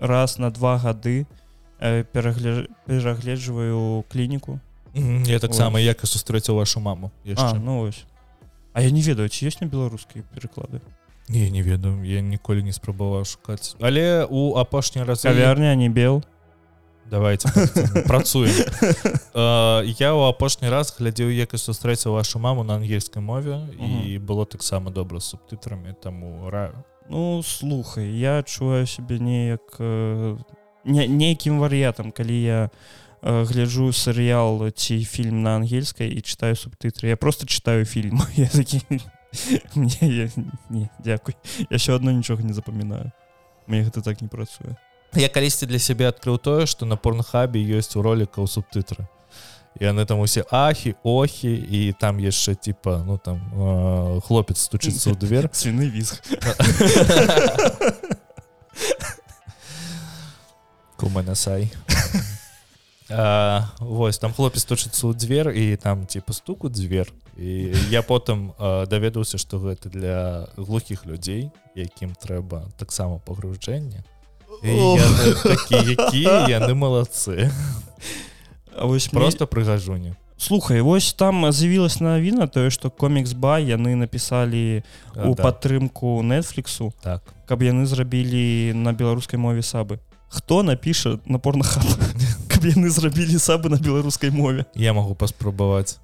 [0.00, 1.41] раз на два гады э,
[2.12, 2.66] перагля...
[2.86, 4.60] перагледжваю клініку
[5.26, 8.04] я таксама як і сустрэціў вашу маму а, ну ось.
[8.72, 10.80] А я не ведаю ці ёсць на беларускай пераклады
[11.28, 16.22] не не ведаю я ніколі не спрабаваў шукаць але у апошні раз кавярня не бел.
[17.10, 17.48] Давайте
[18.06, 18.52] працуем.
[19.34, 24.20] Э, я ў апошні раз глядзеў як і сустрэціў вашу маму на ангельскай мове і
[24.20, 30.36] было таксама добра з субтытрамі таму раю Ну слухай я адчуваю сябе неяк э,
[30.84, 32.12] не, нейкім вар'ятам.
[32.12, 32.70] Калі я
[33.22, 38.20] э, гляджу серыял ці фільм на ангельскай і читаю субтытры я просто читаю фільм.
[38.36, 38.80] Я такі
[39.74, 40.28] мне я,
[40.70, 41.34] не дзякуй.
[41.70, 43.12] Я еще одно нічога не запамінаю.
[43.66, 44.76] Мне гэта так не працуе
[45.14, 49.04] я калісьці для сябе адкрыў тое што на порнхабе ёсць у ролікаў субтытры.
[49.80, 55.16] Яны там усе ахі охі і там яшчэ типа ну там э, хлопец стучыцца ў
[55.16, 55.48] дверь.
[55.52, 56.20] Свіны візг
[61.02, 61.66] куманасай
[63.80, 68.54] Вось там хлопец тучыцца ў дзвер і там типа стуку дзвер і я потым
[68.86, 74.06] даведаўся што гэта для глухіх людзей якім трэба таксама пагружэнне
[74.62, 77.50] якія яны малацы
[78.72, 84.82] А вось просто прыгажуні слухай вось там з'явілась навіна тое што комікс ба яны напісалі
[85.18, 87.20] у падтрымку нетфліксу так.
[87.44, 90.00] каб яны зрабілі на беларускай мове сабы
[90.32, 91.84] хто напіша на порнахаб
[92.48, 94.64] каб яны зрабілі сабы на беларускай мове.
[94.74, 95.98] Я могу паспрабаваць.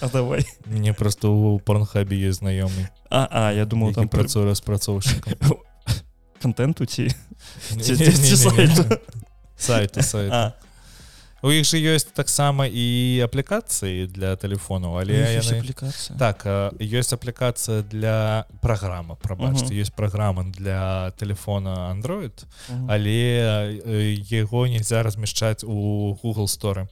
[0.00, 0.44] А давай.
[0.66, 5.58] Мне просто у порнхабе есть знаёмы а, а я думал там пра- працую распрацоўшчыкам
[6.42, 8.12] контенту ці ці- Не-не-не-не.
[8.12, 8.98] ці сайту?
[9.56, 10.52] сайту сайт а,
[11.44, 15.60] у іх же ёсць таксама і аплікацыі для тэлефону але яны...
[15.60, 16.48] аплікацыя так
[16.80, 22.48] ёсць аплікацыя для праграма прабачце ёсць праграма для телефона android.
[22.68, 22.90] Мгм.
[22.90, 23.20] але
[23.84, 26.88] э, яго нельзя размяшчаць у google store.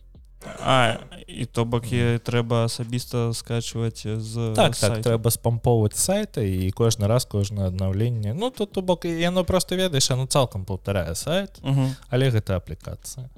[0.59, 6.71] А і то бок і трэба асабіста скачваць з так так трэба спамповаць сайта і
[6.75, 11.63] кожны раз кожнае аднаўленне ну тут то бок яно просто ведаеш оно цалкам паўтарае сайт.
[11.63, 11.95] Мгм.
[12.11, 13.31] але гэта аплікацыя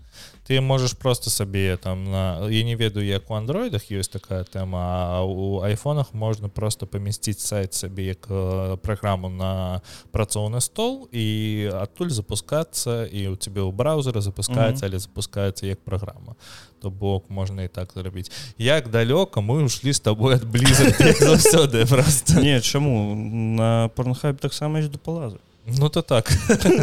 [0.46, 5.18] ты можаш просто сабе там на я не ведаю як у андроидах ёсць такая тэма
[5.18, 11.70] а у айфонах можна просто памясціць сайт сабе як э, праграму на працоўны стол і
[11.72, 16.36] адтуль запускацца і у тебе ў браузера запускаецца але запускаецца як праграма
[16.80, 21.88] то бок можна і так зрабіць як далёка мы ушлі з тобой ад бліза заўсёды
[21.88, 22.40] просто.
[22.44, 23.14] Не чаму
[23.56, 26.28] на порнхаб таксама ёсць да палазы ну то так.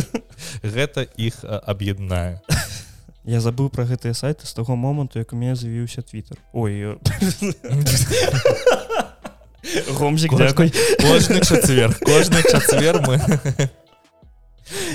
[0.63, 2.41] Гэта іх аб'яднае
[3.23, 6.97] я забыў пра гэтыя сайты з таго моманту як у мяне з'явіўся твиттер ой
[9.99, 13.21] гомзік дзякуй кожны чацвер кожны чацвер мы.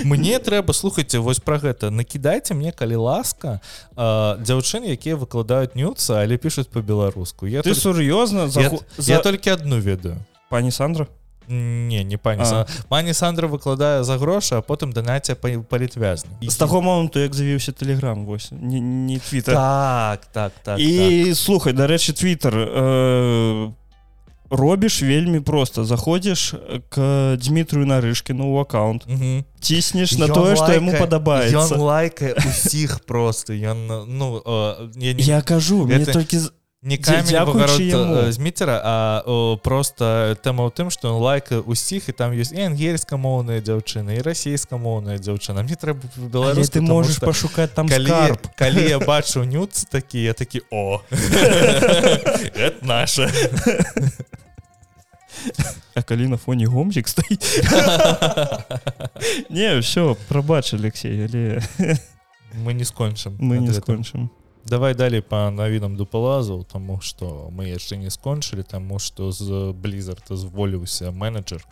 [0.04, 1.90] Мне трэба слухайце вось пра гэта.
[1.90, 3.60] Накідайце мне калі ласка
[3.94, 7.80] а, дзяўчын якія выкладаюць нюцы але пішуць по-беларуску я, ты толь...
[7.80, 9.18] сур'ёзна я, за, я за...
[9.22, 10.16] толькі одну ведаю.
[10.48, 11.06] Пані Сандра
[11.48, 12.66] не не пані А.
[12.88, 16.48] Пані Сандра выкладае за грошы а потым данаце палітвязні.
[16.48, 21.72] З таго моманту як з'явіўся телеграм вось не, не твиттер так так так і слухай
[21.72, 23.72] дарэчы твиттер э,
[24.50, 26.54] робіш вельмі просто заходзіш
[26.88, 29.44] к Дмітрию нарышкіну у аккаунт так.
[29.60, 31.56] ціснеш на тое што яму падабаецца.
[31.56, 34.42] Ён лайкае усіх просто ён ну
[34.96, 36.52] я не я кажу мне толькі з-
[36.86, 38.32] не камень дзякуючы яму.
[38.32, 42.54] з міцера а о, просто тэма ў тым што ён лайка усіх і там ёсць
[42.54, 48.86] і ангельскамоўныя дзяўчыны і расійскамоўная дзяўчына мне трэба беларус ты можаш пашукаць там калі, калі
[48.86, 51.02] я бачу нюц такі я такі о
[52.82, 53.26] наша
[55.96, 57.66] А калі на фоне гомзік стаіць
[59.50, 61.58] не все прабач Алексей але
[62.54, 64.30] мы не скончым мы не скончым
[64.66, 70.36] давай далей по навінам дупалазу тому что мы яшчэ не скончылі тому что з blizzard
[70.36, 71.66] зволіўся менеджер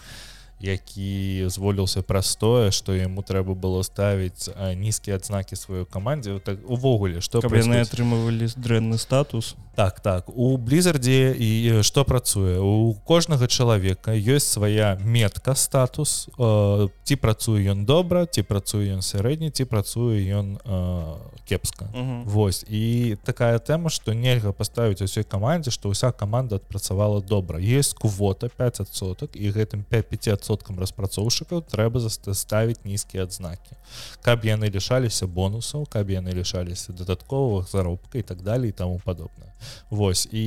[0.61, 6.39] які зволіўся простое что яму трэба было ставіць нізкія адзнакі сваёй камандзе.
[6.41, 9.57] Так увогуле каб яны атрымывалі дрэнны статус.
[9.75, 10.31] Так так.
[10.31, 12.59] У блізардзе і што працуе?
[12.63, 16.29] У кожнага чалавека ёсць свая метка статус.
[16.39, 21.91] Э, ці працуе ён добра ці працуе ён сярэдні ці працуе ён э, кепска.
[22.25, 22.65] Вось.
[22.71, 27.59] І такая тэма што нельга паставіць усёй камандзе што ўся каманда адпрацавала добра.
[27.59, 30.09] Есть квота 5 соток і гэтым 5
[30.45, 33.81] соткам распрацоўшчыкаў трэба заставіць нізкія адзнакі
[34.27, 39.55] каб яны лішаліся бонусаў каб яны лішаліся дадатковых заробка і так далее і таму падобна
[39.91, 40.45] Вось і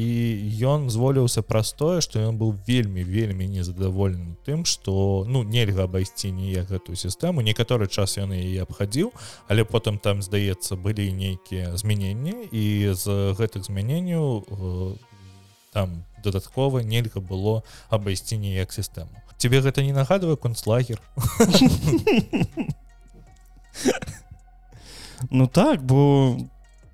[0.61, 6.31] ён зволіўся праз тое што ён быў вельмі вельмі незадаволены тым што ну нельга абайсці
[6.31, 9.11] ніяк гэтую сістэму некаторы час ён яе абхадзіў
[9.47, 14.93] але потым там здаецца былі нейкія змяненні і з гэтых змяненняў э,
[15.73, 21.01] там дадаткова нельга было абайсці ніяк сістэму тебе гэта не нагадвае концлагер
[25.31, 26.37] Ну так бо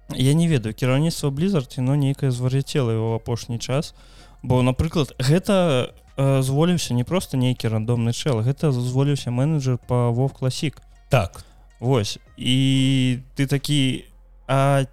[0.09, 0.75] я не ведаю.
[0.75, 3.95] Кіраўніцтва blizzard но нейкае звар'яцела его апошні час.
[4.43, 10.81] Бо напрыклад гэта зволіўся не просто нейкі рандомны чэл гэта зазволіўся менеджер по вов класік
[11.09, 11.43] так.
[11.79, 12.19] Вось.
[12.37, 14.05] І ты такі
[14.47, 14.85] а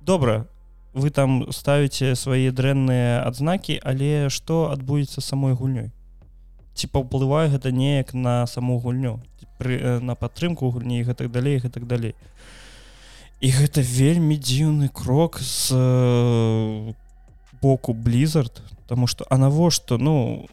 [0.00, 0.46] добра
[0.94, 5.90] вы там ставіце свае дрэнныя адзнакі але што адбудзецца самой гульнёй
[6.74, 9.20] ці паўплывае гэта неяк на саму гульню
[9.58, 12.14] пры, э, на падтрымку гульні гэтак далей гэтак далей.
[13.40, 16.94] І гэта вельмі дзіўны крок з э,
[17.62, 19.98] боку blizzard тому что а навошта?
[19.98, 20.46] Ну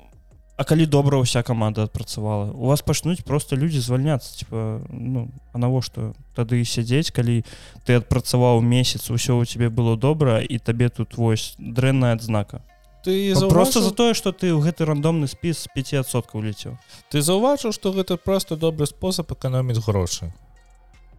[0.59, 2.51] а калі добра ўся команда адпрацавала?
[2.51, 7.43] У вас пачнуць просто людзі звальняцца типа ну а навошта тады сядзець калі
[7.85, 12.61] ты адпрацаваў месяц усё у тебе было добра і табе тут вось дрэнная адзнака
[13.03, 16.77] ты заўважыў, просто за тое что ты ў гэты рандомны спіс 5соткаў лецеў
[17.09, 20.31] ты заўважыў что гэта просто добры спосаб эканоміць грошы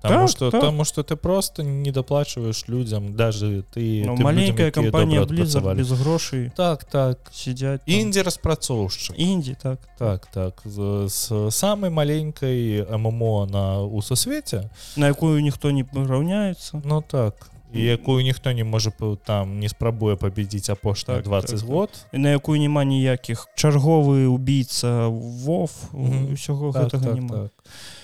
[0.00, 0.60] Таму Так, что так.
[0.62, 5.74] таму что ты просто не доплачиваешь людям даже ты ну, тым маленькая кампанія добра blizzard
[5.74, 7.18] без грошай так так.
[7.32, 9.78] Сидзяць інді распрацоўшчык інді так.
[9.98, 10.62] Так так.
[10.64, 17.80] З, самай маленькай ММО на у сусвеце на якую ніхто не раўняецца Ну так і
[17.82, 18.90] якую ніхто не можа
[19.24, 21.68] там не спрабуе пабедзіць апошнія Так, 20 так, так.
[21.68, 26.32] год і на якую няма ніякіх чарговы убийца вов Мгм.
[26.34, 27.50] усяго так, гэтага так, няма так.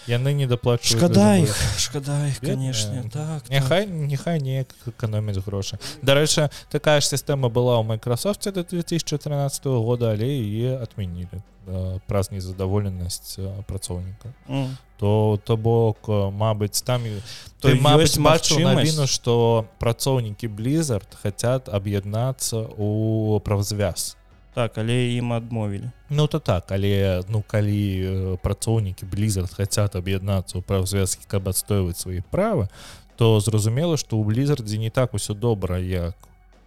[0.07, 6.51] Яны не доплачваюць шкада іх шкада іх канешне так Няхай няхай неяк эканоміць грошы Дарэчы
[6.71, 13.39] такая ж сістэма была ў Майкрасофце до 2013 года але яе адмянілі э, праз незадаволенасць
[13.39, 14.77] э, працоўніка М.
[14.99, 17.03] то то бок э, Мабыць там
[17.61, 18.63] той Мабыць магчымасць.
[18.79, 24.17] навіну што працоўнікі blizzard хотят аб'яднацца у правзвяз
[24.57, 25.93] так але ім адмовілі.
[26.09, 32.25] Ну то так але ну калі працоўнікі blizzard хотят аб'яднацца ў правзвязкі каб адстойваць свае
[32.33, 32.73] правы
[33.21, 36.17] то зразумела што ў blizzardзе не так усё добра як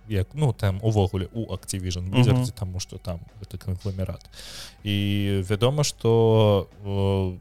[0.05, 2.53] як ну там увогуле у Activision blizzard Мгм.
[2.53, 4.21] тому что там это конгломерат
[4.85, 7.37] і вядома что э,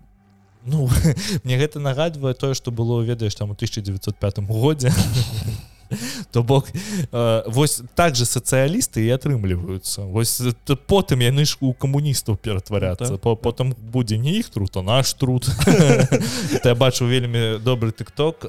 [0.65, 0.89] ну
[1.45, 4.93] мне гэта нагадвае тое что было ведаеш там у 1905 годзе
[6.33, 6.67] то бок
[7.13, 13.05] э, вось так же сацыялісты і атрымліваюцца вось т- потым яны ж у камуністаў ператварацца
[13.11, 15.49] Ну так, по потым будзе не іх труд а наш труд.
[16.65, 18.45] Я бачу вельмі добры тыкток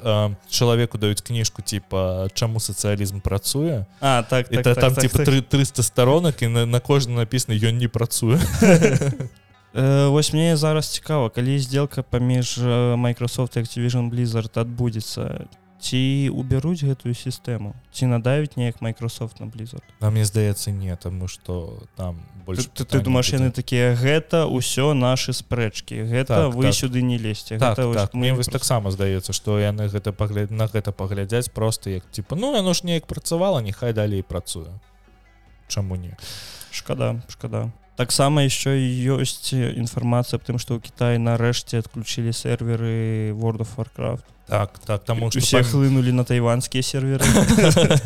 [0.50, 3.86] чалавеку даюць кніжку типа чаму сацыялізм працуе?
[4.00, 5.28] А так, так, та- так там так, типа так.
[5.28, 8.38] тры- 300 сторонак і на, на кожны написано ён не працуе
[9.74, 15.46] Э, вось мне зараз цікава калі сделка паміж э, Microsoft Activision blizzard адбудзецца
[15.80, 17.74] ці убяруць гэтую сістэму?
[17.92, 19.82] Ці надавіць неяк Microsoft на blizzard?
[20.00, 24.44] А мне здаецца не тому что там ты, больш ты, ты думаешь яны такія гэта
[24.46, 26.74] ўсё наши спрэчкі гэта Так, вы так.
[26.74, 28.14] сюды не лезьце так, гэта так.
[28.14, 32.54] мне вось таксама здаецца што яны гэта пагляд на гэта паглядзяць просто як типа ну
[32.56, 34.68] яно ж неяк працавала няхай далей працуе
[35.68, 36.16] Чаму не?
[36.72, 38.72] Шкада шкада таксама еще
[39.20, 44.24] ёсць інфармацыя аб тым што ў Кіаі нарэшце адключілі серверы world of warcraft.
[44.48, 47.28] Так так таму усе пам- хлынулі на тайванскія серверы.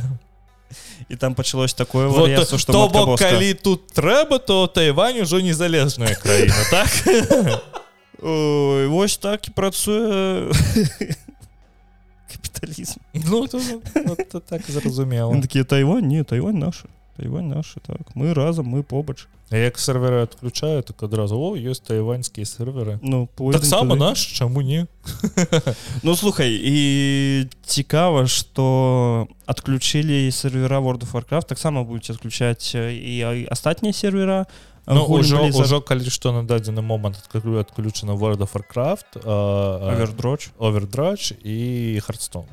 [1.09, 5.39] І там пачалось такое Вот, вар'яцтва, што то бок калі тут трэба то Тайвань ужо
[5.39, 6.91] незалежная краіна так?
[8.23, 10.49] Ой, вось так і працуе
[12.33, 13.61] капіталізм ну то,
[13.95, 16.09] ну, то так зразумела такія Тайвань?
[16.09, 18.15] Не Тайвань наша Тайвань наш так.
[18.15, 19.27] Мы разам мы побач.
[19.51, 24.87] А як серверы адключаю так адразу о ёсць тайваньскія серверы ну таксама наш чаму не
[26.03, 33.93] ну слухай і цікава что адключылі сервера world of warcraft таксама будуць адключаць і астатнія
[33.93, 34.47] сервера
[34.87, 42.01] Ну, ўжо ўжо калі што на дадзены момант адключана world of warcraft овердроч овердрач і
[42.05, 42.45] хардстон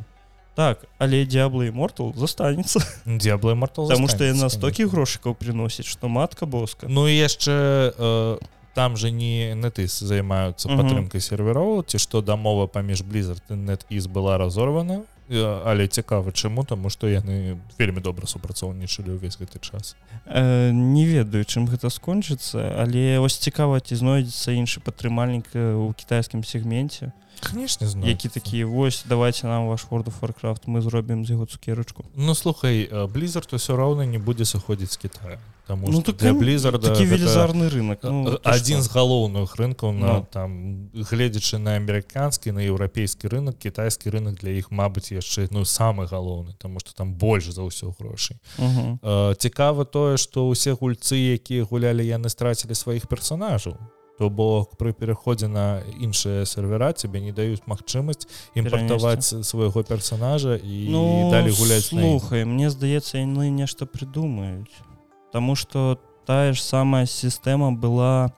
[0.55, 6.45] так але дзяблы мортал застанецца дзяблы мортал потому что яна стокі грошыкаў приносіць что матка
[6.45, 6.87] боска.
[6.89, 8.37] Ну і яшчэ э,
[8.73, 14.37] там же не нетыс займаюцца падтрымкай сервероў ці што дамова паміж blizzard net из была
[14.37, 15.03] разорвана.
[15.31, 19.95] Але цікава чаму таму што яны вельмі добра супрацоўнічалі ўвесь гэты час.
[20.27, 26.43] Э, не ведаю чым гэта скончыцца але вось цікава ці знойдзецца іншы падтрымальнік у кітайскім
[26.43, 27.15] сегменце
[27.49, 32.05] конечно які такі вось давайте нам ваш world of warcraft мы зробім з яго цукерачку
[32.15, 36.81] ну слухай blizzard ўсё роўна не будзе сыходзіць з Китая Таму ну, так, для blizzard
[36.81, 40.27] велізарны рынок ну, адзін з галоўных рынкаў на ну.
[40.31, 46.07] там гледзячы на амерыканскі на еўрапейскі рынок кітайскі рынок для іх Мабыць яшчэ ну самы
[46.07, 48.37] галоўны тому что там больш за ўсё грошай
[49.37, 53.77] цікава тое что ўсе гульцы якія гулялі яны страцілі сваіх персонажаў
[54.21, 60.93] то бок пры пераходзе на іншыя сервера тебе не даюць магчымасць імпартаваць свайго персонажа і
[60.93, 64.69] ну, далі гуляць слухай мне здаецца яны нешта прыдумаюць.
[65.33, 65.97] Таму что
[66.29, 68.29] тая ж самая сістэма была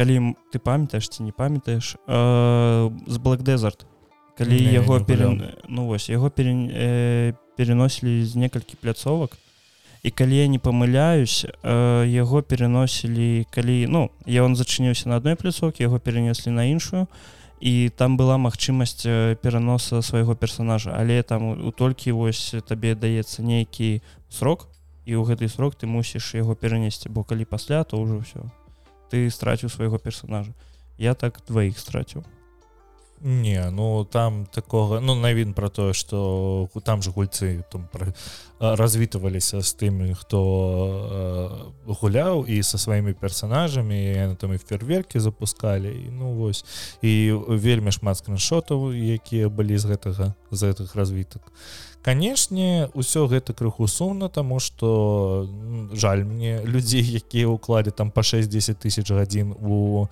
[0.00, 3.84] калі ты памятаеш ці не памятаеш э, з black desert.
[4.32, 5.60] Калі не, яго пере...
[5.68, 6.56] ну вось яго пере...
[6.72, 9.36] э, переносілі з некалькі пляцовак
[10.06, 15.34] і калі я не памыляюсь э, яго пераносілі калі ну я он зачыніўся на адной
[15.34, 17.10] пляцоўке яго перенеслі на іншую
[17.58, 23.42] і там была магчымасць э, пераноса свайго персонажа але там у толькі вось табе даецца
[23.42, 23.98] нейкі
[24.30, 24.70] срок
[25.10, 28.46] і ў гэты срок ты мусіш яго перанесці бо калі пасля то ўжо ўсё.
[29.10, 30.54] Ты страціў свайго персонажа
[31.02, 32.22] я так дваіх страціў
[33.28, 37.88] Не ну там такого ну навін про тое что там же гульцы там
[38.60, 40.38] развітваліся з тымі хто
[41.86, 46.64] э, гуляў і со сваімі персонажамі там і фейерверки запускалі і ну вось.
[47.02, 51.42] І вельмі шмат скриншотаў якія былі з гэтага з гэтых развітак.
[52.06, 55.50] Канешне ўсё гэта крыху сумна тому что
[55.92, 60.08] жаль мне людзей якія ўкладзе там по 6-10 тысяч гадзін у у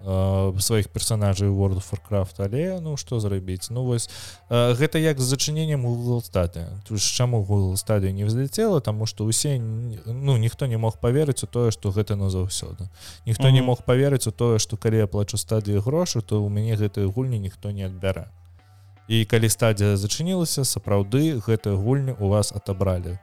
[0.00, 3.70] сваіх персонажаў world of warcraft але ну что зрабіць?
[3.70, 4.08] Ну вось
[4.48, 8.80] гэта як з зачыненнем google стады чаму google стадыю не взлетела?
[8.80, 12.88] Тому что усе ну ніхто не мог поверыць у тое что гэта назаўсёды.
[13.26, 13.52] Ніхто mm -hmm.
[13.52, 17.12] не мог поверыць у тое что калі я плачу стадыю грошу то у мяне гэтыя
[17.12, 18.24] гульні ніхто не адбярэ.
[19.08, 23.18] І калі стадія зачынілася сапраўды гэтыя гульні у вас отобралі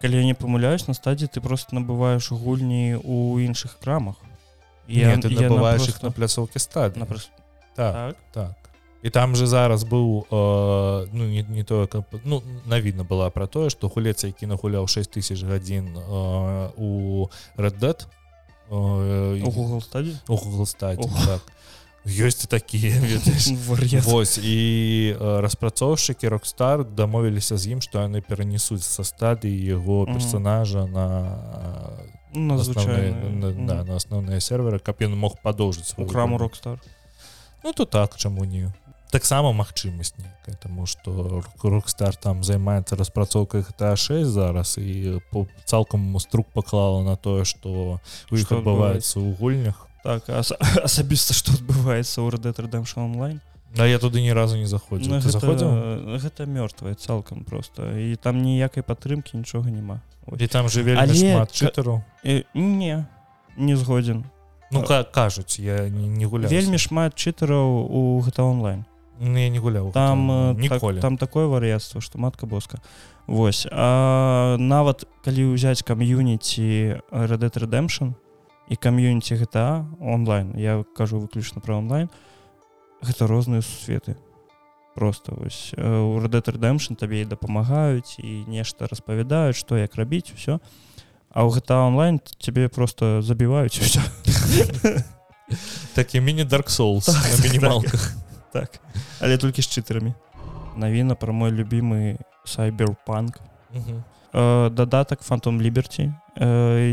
[0.00, 4.14] калі я не памыляюсь на стадіі ты просто набываешь гульні у іншых крамах
[4.88, 5.96] я, Нет, ты набываешь просто...
[5.98, 7.30] их на пляцоўке стад на прос...
[7.74, 8.16] так, так?
[8.32, 8.68] так.
[9.02, 13.46] І там же зараз быў э, ну не, не тое каб ну навідна была про
[13.46, 17.78] тое что гулец які нагуляў 6000 гадзін э, у red
[18.70, 21.42] э, google стадии google стадии так.
[22.04, 22.96] Ёсць такія
[24.02, 31.06] Вось і распрацоўшчыкі рокстар дамовіліся з ім што яны перанесуць са стадыі яго персонажа на
[32.34, 33.66] на основные, на, mm.
[33.66, 36.78] да, на асноўныя серверы каб ён мог падоўжыць у краму рокстар
[37.64, 38.70] Ну то так чаму не.
[39.10, 46.18] Таксама магчымасць нейкая тому что рокстар там займаецца распрацоўкай GTA 6 зараз і по цалкам
[46.20, 50.52] струк паклала на тое что у іх адбываецца ў гульнях так ас
[50.84, 53.40] асабіста што адбываецца ў Red Redemption онлайн
[53.76, 57.96] Да я туды ні разу не заходзіў ну, заходзіў гэта мёртвая цалкам просто.
[57.96, 60.00] І там ніякай падтрымкі нічога няма
[60.36, 62.02] і там жыве шмат чытару
[62.54, 63.06] не
[63.56, 64.24] не згодзін
[64.70, 68.84] ну как кажуць я не, не гуляю вельмі шмат чытараў у гэта онлайн
[69.20, 72.78] ну, я не гуляў там ніколі так, там такое вар'яцтва што матка боска.
[73.26, 73.66] Вось.
[73.70, 78.14] А, нават калі ўзяць кам'юніці Red Redemption
[78.68, 82.08] і кам'юніці гэта онлайн я кажу выключна пра онлайн
[83.02, 84.16] гэта розныя сусветы.
[84.94, 90.58] Просто вось у Red Redemption табе і дапамагаюць і нешта распавядаюць што як рабіць усё.
[91.30, 94.02] А ў гэта онлайн тебе просто забіваюць усё.
[95.94, 98.14] Такі міні dark souls так, мінімалках.
[98.52, 98.80] Так, так
[99.20, 100.14] але толькі з чытарамі.
[100.76, 103.38] Навіна пра мой любимы сайберпанк
[104.32, 106.12] дадатак фантом ліберці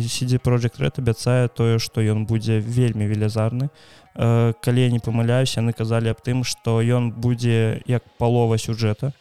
[0.09, 3.69] сидзе project red абяцае тое што ён будзе вельмі велізарны
[4.15, 9.11] калі я не памыляюсь яны казалі аб тым што ён будзе як палова сюжэта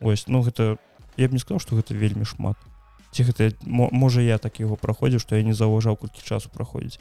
[0.00, 0.76] ось ну гэта
[1.16, 2.56] я б не сказал что гэта вельмі шмат.
[3.12, 6.98] Ці гэта можа я так яго праходзіў што я не заўважаў колькі часу праходзіць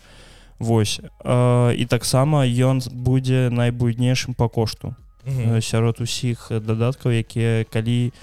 [0.61, 1.01] Вось.
[1.25, 4.93] Э, і таксама ён будзе найбуйнейшым па кошту.
[5.25, 8.13] Э, сярод усіх дадаткаў якія калі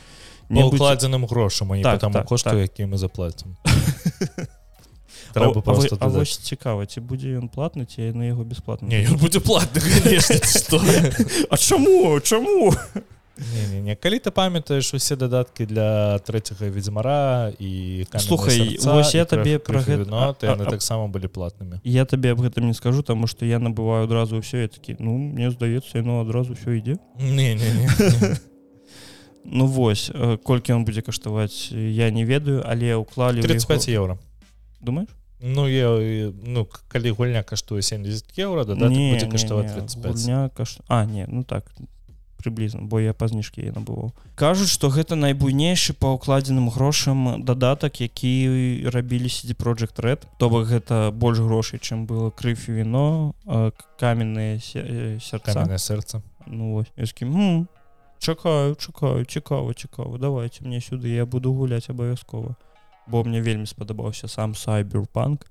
[0.51, 2.59] укладзеным грошам так, там так, кошту так.
[2.59, 3.57] які мы заплатим
[6.01, 9.81] вось цікава ці будзе ён платны ці на яго бесплатна не будзе платны
[11.51, 12.75] А чаму чаму
[13.39, 13.97] не, не, не.
[13.97, 20.35] калі ты памятаеш усе дадаткі для трэцяга ведзьмара і слухай вось я табе пра гэта
[20.43, 24.43] яны таксама былі платнымі я табе аб гэтым не скажу таму што я набываю адразу
[24.43, 27.87] ўсё я такі ну мне здаецца яно адразу ўсё ідзе не, не, не.
[29.51, 30.11] ну вось
[30.45, 34.19] колькі он будзе каштаваць я не ведаю але ўклалі 35 еўра.
[34.81, 40.79] Думаешь Ну я ну калі гульня каштуе 70 еўра да будзе каштаваць 35 каш...
[40.89, 41.65] А не ну так
[42.43, 44.11] прыблізна бо я па зніжкі я набываў.
[44.35, 50.27] Кажуць што гэта найбуйнейшы па ўкладзеным грошам дадатак які рабілі сидзі project red.
[50.39, 53.35] То бок гэта больш грошай чым было крыф віно
[53.99, 56.23] каменныя сердцаное сэрца.
[56.47, 56.91] Ну вось
[58.19, 62.57] чакаю чакаю цікава цікава давайте мне сюды я буду гуляць абавязкова
[63.07, 65.47] бо мне вельмі спадабаўся сам сайберпанк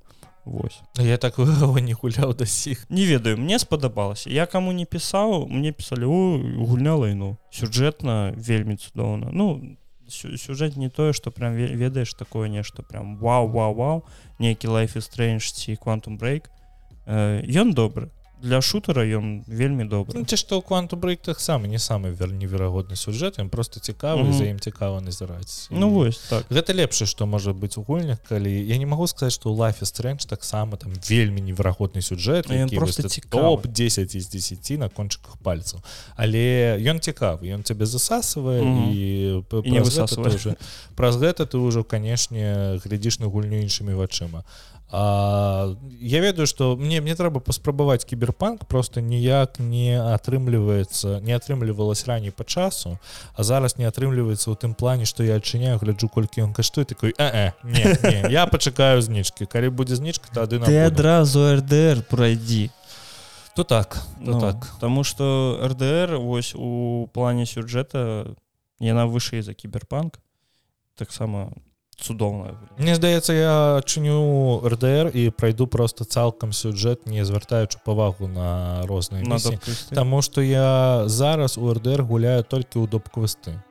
[0.48, 5.48] Вось я так не гуляў да сіх не ведаю мне спадабалася я каму не пісаў
[5.48, 9.30] мне пісалі гульня лайну сюжэтна вельмі цудоўна.
[9.32, 14.06] Ну сюжэт не тое что прям ведаеш такое нешта прям вау вау вау
[14.40, 16.50] нейкі лайф стрэнж ці квантум брейк
[17.08, 18.10] ён добры
[18.42, 22.96] для шутера ён вельмі добры ну, ці што кванту брейк таксама не самы вер неверагодны
[22.96, 24.38] сюжэт ён просто цікавы mm -hmm.
[24.38, 26.46] за ім цікава назіраць ну вось так.
[26.50, 30.26] гэта лепшае што можа быць у гульнях калі я не могу сказаць что лайфе стрэндж
[30.26, 35.82] таксама там вельмі неверагодны сюжэт просто топ 10 из 10 на кончыках пальцаў
[36.16, 38.92] але ён цікавы ён цябе засасывае mm -hmm.
[38.92, 40.56] і, і не высасывае.
[40.96, 44.44] праз гэта ты ўжо канешне глядзіш на гульню іншымі вачыма.
[44.44, 52.08] А, я ведаю что мне мне трэба паспрабаваць кіберпанк просто ніяк не атрымліваецца не атрымлівалась
[52.08, 53.00] раней по часу
[53.34, 57.14] а зараз не атрымліваецца у тым плане что я адчыняю гляджу колькі ён каштуе такой
[57.18, 62.72] э -э, не, не, я пачакаю знічки калі будзе знічка тады ты адразу рдр пройдзі
[63.56, 64.68] то так то ну, так.
[64.80, 68.36] тому что рдр вось у плане сюжэта
[68.80, 70.20] яна вышэй за кіберпанк.
[70.96, 71.52] Таксама
[72.00, 78.28] у цудоўная Мне здаецца я чыню РДР і прайду просто цалкам сюжэт не звяртаючы павагу
[78.28, 79.26] на розныя
[79.90, 83.62] Таму што я зараз у РДР гуляю толькі ў допквысты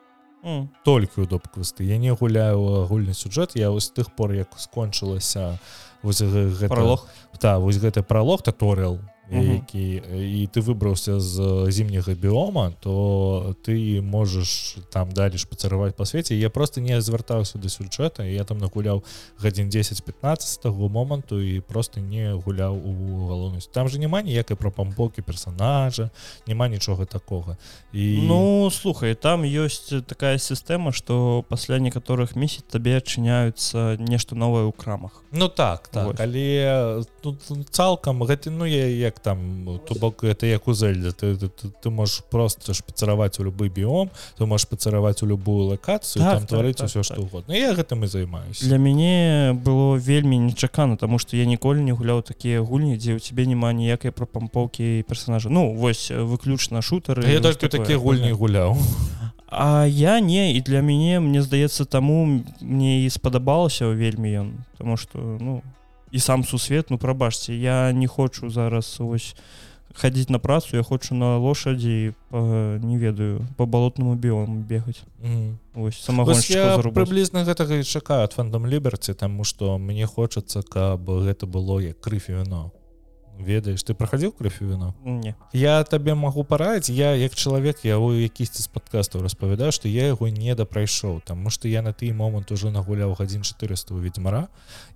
[0.43, 0.67] mm.
[0.83, 5.59] толькі ў допквысты я не гуляю агульны сюжэт я вось тых пор як скончылася
[6.03, 6.67] вось гэта...
[6.67, 7.07] пролог
[7.39, 8.99] та вось гэты пролог таторыал
[9.31, 16.35] які і ты выбраўся з зімняга біома то ты можаш там далі шпацараваць па свеце
[16.35, 19.03] я просто не звяртаўся да сюджэта я там нагуляў
[19.39, 25.21] гадзін 10-15 таго моманту і просто не гуляў у галоўнасць там же няма ніякай прапамбокі
[25.21, 26.09] персонажа
[26.47, 27.57] няма нічога такога
[27.93, 34.67] і ну слухай там ёсць такая сістэма что пасля некаторых месяц табе адчыняюцца нешта новае
[34.67, 35.23] ў крамах.
[35.31, 36.19] Ну так так.
[36.19, 41.35] Але тут цалкам гэты ну я як там то бок это як у зельда ты,
[41.35, 46.23] ты, ты, ты можешь просто шпацараваць у любы біом ты можешь пацараваць у любую лакацыю
[46.23, 47.23] так, там так, тварыць так, все так, что так.
[47.23, 51.91] угодно я гэтым і займаюсь для мяне было вельмі нечакана тому что я ніколі не
[51.91, 57.39] гуляў такія гульні дзе у тебе няма ніякай прапампоўкі персонажа ну вось выключна шутары я
[57.39, 58.77] только такія гульні гуляў.
[59.49, 64.47] А я не і для мяне мне здаецца таму мне і спадабалася вельмі ён
[64.77, 65.63] тому что ну
[66.11, 69.35] і сам сусвет ну прабачце я не хочу зараз ось
[69.97, 75.03] хадзіць на працу я хочу на лошадзі не ведаю по балотнаму біому бегаць.
[75.23, 75.57] Mm.
[75.91, 81.81] сама прыблізна гэтага і чакаю ад фандом ліберці таму што мне хочацца каб гэта было
[81.81, 82.71] як крыфі віно
[83.39, 85.35] ведаеш ты праходзіў крыфі віно не.
[85.53, 90.07] Я табе магу параіць я як чалавек я у якісьці з падкастаў распавядаю што я
[90.07, 94.47] яго не дапрайшоў таму што я на той момант ужо нагуляў гадзін 400 ведьмара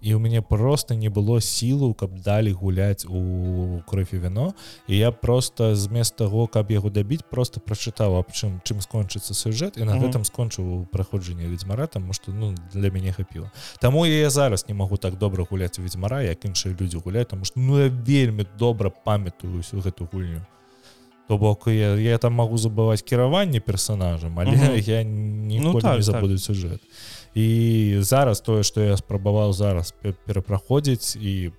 [0.01, 4.53] і у мяне просто не было сілу каб далі гуляць у крыфі віно
[4.87, 9.77] і я просто змест таго каб яго дабіць просто прачытаў аб чым чым скончыцца сюжэт
[9.77, 13.51] і на гэтым скончыў праходжанне ведьмара таму што ну для мяне хапіла.
[13.79, 17.45] Таму я зараз не магу так добра гуляць у ведьмара як іншыя людзі гуляць тому
[17.45, 20.45] что ну я вельмі вельмі добра памятаю всю гэту гульню
[21.27, 24.75] то бок я, я там могу забываць кіраванне персонажам але угу.
[24.75, 26.43] я не ну, так, не забуду так.
[26.43, 26.81] сюжэт
[27.35, 29.93] і зараз тое что я спрабаваў зараз
[30.25, 31.51] перапраходзіць і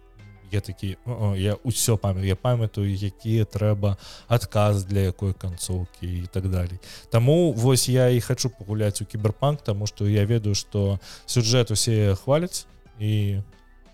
[0.53, 0.97] я такі
[1.37, 3.97] я ўсё памят я памятаю якія трэба
[4.29, 9.63] адказ для якой канцоўкі і так далей Таму вось я і хочу пагуляць у кіберпанк
[9.63, 12.67] тому что я ведаю что сюжэт усе хваляць
[12.99, 13.41] і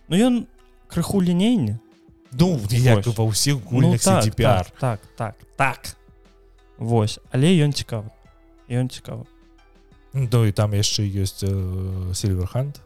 [0.09, 0.47] Ну ён
[0.89, 1.79] крыху лінейны
[2.33, 5.81] ну як ва ўсіх гульнях ну, так, так, так так так.
[6.79, 8.11] Вось але ён цікавы
[8.69, 9.25] ён цікавы
[10.13, 11.45] Ну і там яшчэ ёсць
[12.17, 12.81] сильверханд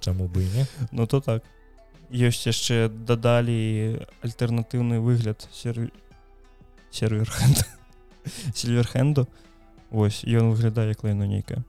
[0.00, 0.66] Чаму бы не.
[0.90, 1.42] Ну то так.
[2.10, 5.90] Ёсць яшчэ дадалі альтэрнатыўны выгляд сервер
[6.90, 7.66] серверхенд
[8.54, 9.28] сильверхенду
[9.90, 11.64] Вось ён выглядае як лайну нейкая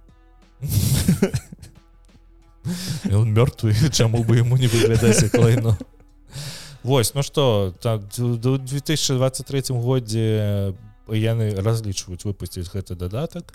[3.14, 5.78] он мёртвы чаму бы ему не выглядаць лайну
[6.86, 10.76] Вось ну что так, 2023 годзе
[11.10, 13.54] яны разлічваюць выпусціць гэты дадатак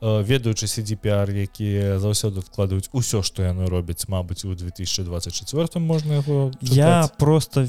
[0.00, 7.08] ведаючы CDPR якія заўсёды адкладваюць усё што яны робяць Мабыць у 2024 можна яго я
[7.20, 7.68] просто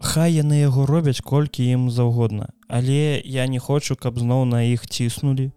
[0.00, 4.88] хай яны яго робяць колькі ім заўгодна але я не хочу каб зноў на іх
[4.88, 5.52] ціснулі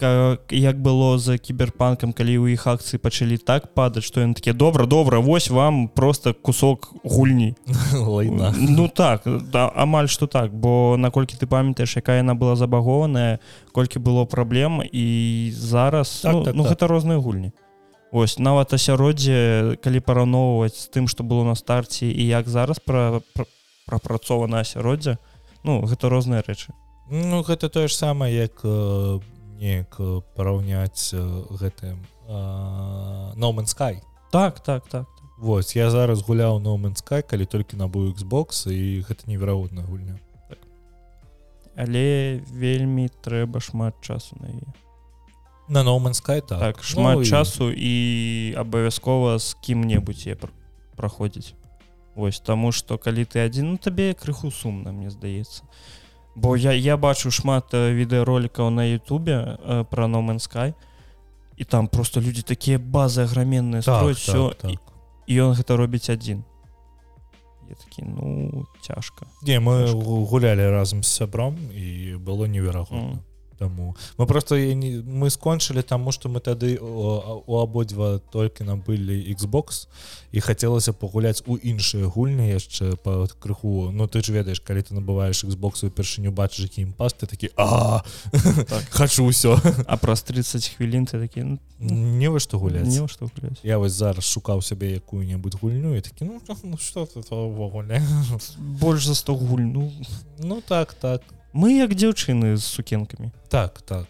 [0.00, 4.86] як было за кіберпанкам калі ў іх акцыі пачалі так падаць што ён такі добра
[4.86, 7.56] добра вось вам просто кусок гульні
[8.76, 13.40] ну так да амаль што так бо наколькі ты памятаеш якая яна была забагованая
[13.72, 16.72] колькі было праблем і зараз так, ну, так, ну так.
[16.72, 17.52] гэта розныя гульні.
[18.12, 23.20] Ось нават асяроддзе калі параўноўваць з тым што было на старце і як зараз пра
[23.86, 25.18] прапрацована асяроддзе
[25.64, 26.72] ну гэта розныя рэчы.
[27.10, 29.20] Ну гэта тое ж самае як у
[29.60, 29.98] неяк
[30.36, 31.14] параўняць
[31.60, 32.00] гэтым
[33.36, 34.00] номан sky.
[34.32, 35.06] Так так так
[35.38, 40.16] Вось я зараз гуляў номан sky калі толькі набыў Xbox і гэта неверагодная гульня.
[40.48, 40.58] Так.
[41.76, 44.72] але вельмі трэба шмат часу на яе.
[45.68, 50.36] На номан sky так, так шмат ну, часу і, і абавязкова з кім-небудзь я
[50.96, 51.52] праходзіць.
[52.16, 55.68] Вось таму што калі ты адзін ну, табе крыху сумна мне здаецца
[56.36, 59.56] бо я я бачу шмат відэаролікаў на Ютубе
[59.90, 60.74] про номен sky
[61.56, 64.80] і там просто людзі такія базы аграменныя так, все так, так.
[65.26, 66.44] і ён гэта робіць адзін
[67.66, 69.98] такі ну цяжка не мы цяжка.
[70.28, 73.35] гулялі разам з сябром і было неверагодна mm.
[73.58, 79.88] Таму мы просто не мы скончылі таму што мы тады у абодва толькі набылі Xbox
[80.32, 83.90] і хацелася пагуляць у іншыя гульні яшчэ па крыху.
[83.92, 88.02] Ну ты ж ведаеш калі ты набываеш Xbox упершыню бачыш які імпас ты такі а
[88.68, 88.84] так.
[88.98, 92.86] хочу ўсё а праз 30 хвілін ты такі ну, не вы што гуляць.
[92.86, 97.08] не што гуляць я вось зараз шукаў сябе якую-небудзь гульню і такі ну, ну что
[97.30, 98.02] увогуле?
[98.58, 99.92] Больш за 100 гульну
[100.38, 101.22] ну так так
[101.56, 103.32] мы як дзяўчыны з сукенкамі.
[103.48, 104.06] Так так.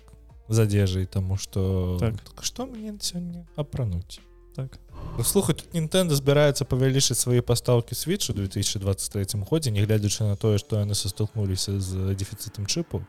[0.48, 2.14] З адзежай тому что так.
[2.42, 4.20] что мне сёння апрануць?
[4.54, 4.78] Так.
[5.24, 10.94] Слухай тут Нтэнда збіраецца павялічыць свае пастаўкі свечу 2023 годзе нягледзячы на тое што яны
[10.94, 13.06] састолкнуліся з дефіцытам чыпу.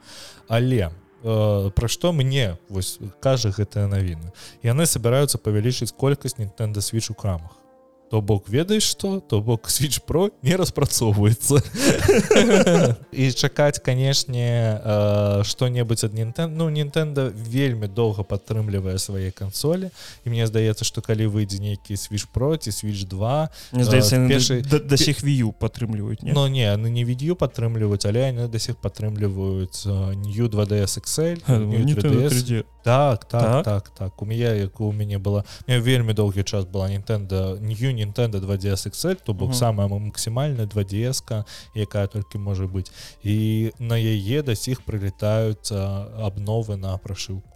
[0.48, 0.92] Але
[1.24, 4.34] э, пра што мне вось кажа гэтая навіна.
[4.62, 7.57] Яны собираюцца павялічыць колькасць Нтэнда свеч у крамах
[8.10, 11.62] то бок ведаеш что то бок switch про не распрацоўваецца.
[13.12, 14.80] І чакаць канешне
[15.44, 19.90] что-небудзь ад Нтэн ну Нтэнда вельмі доўга падтрымлівае свае кансолі.
[20.26, 24.98] І мне здаецца что калі выйдзе нейкі switch проці switch 2 мне здаецца першы да
[24.98, 26.70] сих вію падтрымліваюць но не?
[26.78, 29.86] Ну не відео падтрымліваюць але яны да сих падтрымліваюць
[30.24, 31.44] new 2ds Excel
[32.88, 33.66] так так так.
[33.66, 34.22] так так.
[34.22, 39.20] У меня як у мяне была вельмі доўгі час была Нтэнда new Nintendo 2ds Excel
[39.24, 41.44] то бок самая максімальная 2ds
[41.76, 42.92] якая толькі можа быць
[43.24, 47.52] і на яе да сіх прылетаюць абновы на прашыўку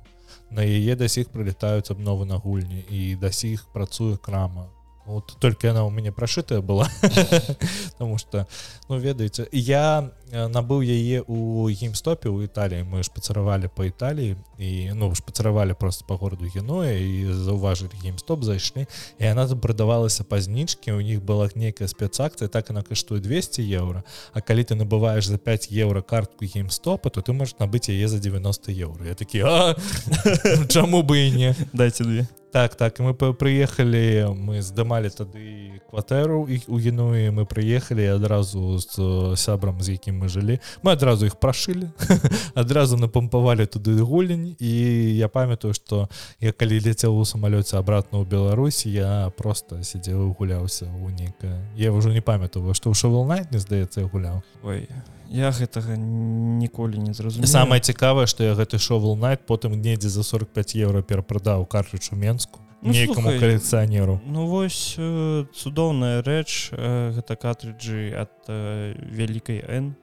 [0.51, 4.67] на яе да сіх прылетаюць абновы на гульні і да сіх працуе крама
[5.05, 6.87] вот только она у мяне прошитая была
[7.91, 8.47] потому что
[8.89, 15.13] ну ведаеце я набыў яе у геймстопе у італіі мы шпацаравалі по італіі і ну
[15.15, 18.87] шпацаравалі просто по городу геноя і заўважылі геймстоп зайшлі
[19.19, 24.03] і она тут прадавалася пазнічкі у них была нейкая спецакцыя так она каштуе 200 евро.
[24.33, 28.19] А калі ты набываешь за 5 евро картку геймстопа то ты можешь набыць яе за
[28.19, 29.05] 90 евро.
[29.05, 29.39] Я такі
[30.67, 31.55] чаму бы і не?
[31.73, 38.05] Дайте две так так мы прыехалі мы здымалі тады кватэру і у генуі мы прыехалі
[38.11, 40.59] адразу з сябрам з якім мы жылі.
[40.83, 41.91] Мы адразу іх прашылі
[42.55, 44.71] адразу напампавалі туды гулень і
[45.15, 50.91] я памятаю што я калі ляцеў у самалёце абратно ў Беларусі я просто сидзеў гуляўся
[50.91, 54.43] у нейкая я ўжо не памятаю што ў шавал найт не здаецца гуляў.
[54.63, 54.87] Ой.
[54.89, 57.47] я гэтага ніколі не зразумею.
[57.47, 62.15] Самае цікавае што я гэты шоу найт потым недзе за 45 еўра перапрадаў картрыч у
[62.15, 64.21] менску Ну, нейкаму калекцыянеру.
[64.25, 69.93] Ну вось э, цудоўная рэч э, гэта катрыджы ад э, вялікай Н.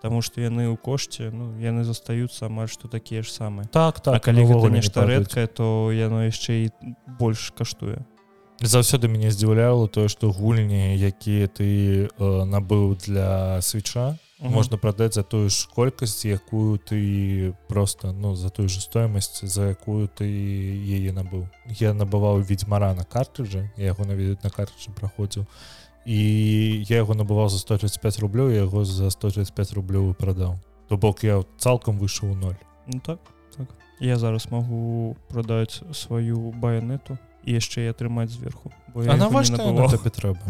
[0.00, 3.64] Таму што яны ў кошце ну яны застаюцца амаль што такія ж самыя.
[3.72, 6.70] Так так А калі гэта увогуле не нешта рэдкае то яно яшчэ і
[7.16, 8.04] больш каштуе.
[8.60, 14.54] Заўсёды мяне здзіўляла тое што гульні якія ты э, набыў для свеча Мгм.
[14.54, 19.70] можна прадаць за тую ж колькасць якую ты просто ну за тую же стоимость за
[19.70, 21.46] якую ты яе набыў
[21.78, 25.46] я набываў ведьмара на картрыджы я яго наведаць на картрыджы праходзіў
[26.04, 26.18] і
[26.90, 31.42] я яго набываў за 135 рублёў я яго за 135 рублёў прадаў то бок я
[31.56, 32.58] цалкам выйшаў ноль.
[32.86, 33.20] Ну так
[33.56, 33.68] так.
[34.00, 39.16] Я зараз магу прадаць сваю баянету і яшчэ і атрымаць зверху бо я а яго
[39.16, 39.90] не навошта на набываў.
[39.94, 40.42] табе трэба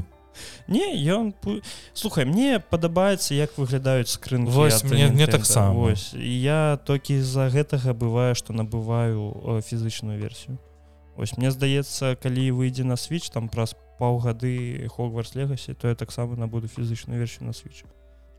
[0.69, 1.63] Не ён пу-
[1.95, 5.31] слухай мне падабаецца як выглядаюць скрынкі Вось, мне- мне Nintendo.
[5.33, 5.73] таксама.
[5.75, 10.59] Вось, я толькі з-за гэтага бывае што набываю э, фізычную версію
[11.17, 16.37] Вось мне здаецца калі выйдзе на switch там праз паўгады хогварс легасі то я таксама
[16.37, 17.85] набуду фізычную версію на switch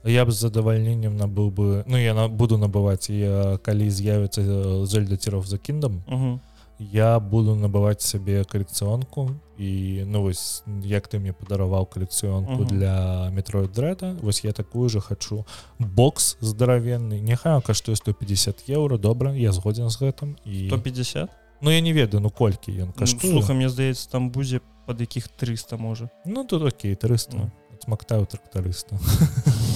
[0.06, 5.16] я б з задавальненнем набыў бы ну я на буду набываць я калі з'явіцца зельда
[5.18, 6.40] ціров за кіндам угу.
[6.80, 12.68] Я буду набываць сабе калекцыёнку і ну вось як ты мне падараваў калекцыёнку Мгм.
[12.68, 15.46] для метро дрэда вось я такую же хачу
[15.80, 21.30] бокс здаравенны няхай каштуе 150 еўра добра я згодзін з гэтым і 150
[21.62, 25.28] ну я не ведаю ну колькі ён каштуе слуха мне здаецца там будзе пад якіх
[25.28, 27.52] 300 можа Ну тут окей 300 Ну.
[27.84, 28.98] смактаю трактарыста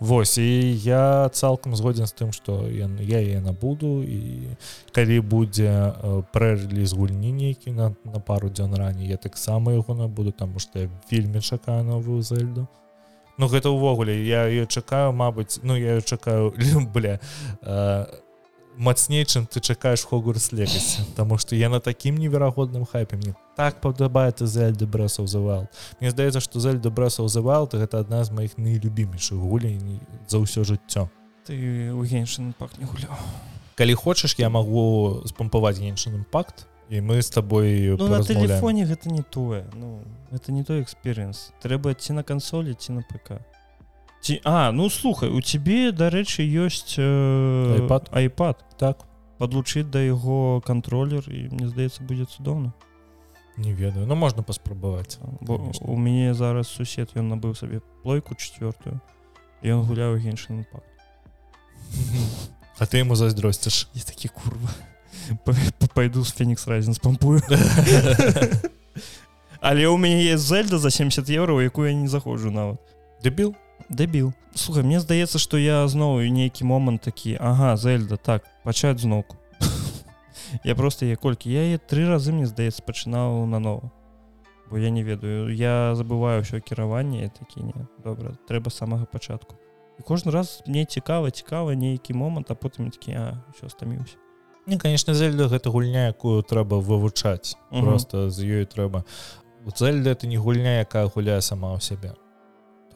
[0.00, 4.54] Вось і я цалкам згодзін з тым што я, я яе набуду і
[4.94, 5.70] калі будзе
[6.30, 10.88] прэреліз гульні нейкі на, на пару дзён раней я таксама яго набуду таму што я
[11.10, 12.68] вельмі чакаю новую зельду
[13.38, 16.54] Ну гэта ўвогуле я ее чакаю Мабыць ну я чакаю
[16.94, 17.18] бля
[17.62, 18.06] э,
[18.78, 23.16] мацней чым ты чакаеш хогурс легасі Таму што я на такім неверагодным хайпе.
[23.16, 25.66] Мне так падабаецца зельды брэсаў завал
[26.00, 29.78] Мне здаецца што зельда брэсаў завал гэта адна з маіх найлюбімейшых гулей
[30.28, 31.10] за ўсё жыццё.
[31.44, 33.12] Ты у геншын пак не гуляў.
[33.74, 39.10] Калі хочаш я магу спампаваць геншын імпакт і мы з табой ну, на телефоне гэта
[39.10, 39.66] не тое.
[39.74, 43.42] Ну это не той эксперыенс трэба ці на кансолі ці на ПК
[44.20, 48.10] ці а ну слухай у цябе дарэчы ёсць э, iPad?
[48.12, 48.56] iPad.
[48.78, 49.04] Так.
[49.38, 52.74] Подлучыць да яго кантролер і мне здаецца будзе цудоўна
[53.58, 54.06] не ведаю.
[54.06, 59.00] Ну можна паспрабаваць бо у мяне зараз сусед ён набыў сабе плойку четвертую
[59.62, 60.82] ён гуляў геншын пак
[62.78, 64.70] а ты ему зайздросціш есть такі курва.
[65.94, 67.42] Пойду з фенікс разін спампую.
[69.60, 72.78] Але у мяне есть зельда за 70 евро у якую я не заходжу нават
[73.22, 73.54] дебіл
[73.88, 79.36] дэбіл слухай мне здаецца што я зноў нейкі момант такі ага зельда так пачаць зноўку
[80.64, 83.90] я просто я колькі я е тры разы мне здаецца пачынаў нанова
[84.70, 89.56] бо я не ведаю я забываю ўсё кіраванне такі не добра трэба самага пачатку
[89.98, 93.24] і кожны раз мне цікава цікава нейкі момант а потым такі а
[93.54, 94.16] ўсё стаміўся
[94.68, 97.82] Не конечно зельда гэта гульня якую трэба вывучаць Мгм.
[97.82, 99.04] просто з ёй трэба
[99.76, 102.12] зельда это не гульня якая гуляе сама ў сябе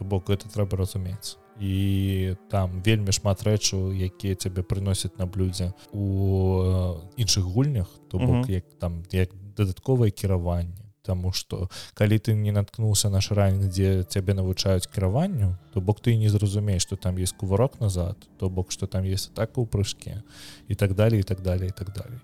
[0.03, 5.73] бок это трэба разумець і там вельмі шмат рэчаў якія цябе прыносяць на блюдзе.
[5.93, 8.51] У э, іншых гульнях то бок Мгм.
[8.51, 10.79] як там як дадатковае кіраванне.
[11.03, 16.17] Таму што калі ты не наткнуўся на шрань дзе цябе навучаюць кіраванню то бок ты
[16.17, 20.23] не зразумееш што там есть кувырок назад то бок што там есть атака ў прыжке
[20.69, 22.19] і так далее і так далее і так далей.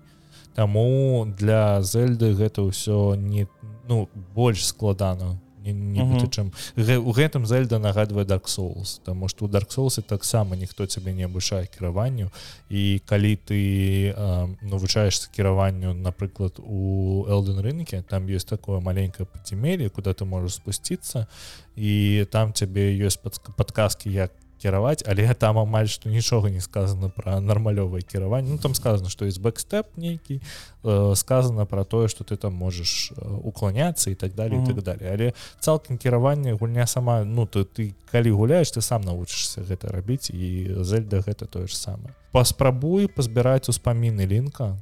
[0.55, 3.47] Таму для зельды гэта ўсё не
[3.87, 5.39] ну больш складана
[5.71, 6.13] не, не Мгм.
[6.19, 10.55] гэта, чым гэ- у гэтым зельда нагадвае Dark Souls Таму што у Dark Souls таксама
[10.55, 12.31] ніхто цябе не абышае кіраванню
[12.69, 19.89] і калі ты э, навучаешься кіраванню напрыклад у элден рынке там есть такое маленькое подземелье
[19.89, 21.27] куда ты можешь спусціцца
[21.75, 23.19] і там цябе ёсць
[23.57, 28.75] падказки як кіраваць але там амаль што нічога не сказано про нармалёвае кіраванне ну, там
[28.75, 30.41] сказано что есть бэкстэп нейкі
[30.83, 34.71] э, сказано про тое что ты там можешь э, уклоняться і так далее Мгм.
[34.71, 39.01] і так далее але цалкам кіраванне гульня сама ну то ты калі гуляешь ты сам
[39.01, 44.77] навучишься гэта рабіць і зельда гэта тое ж самае паспрабуй пазбіраць успаміны лінка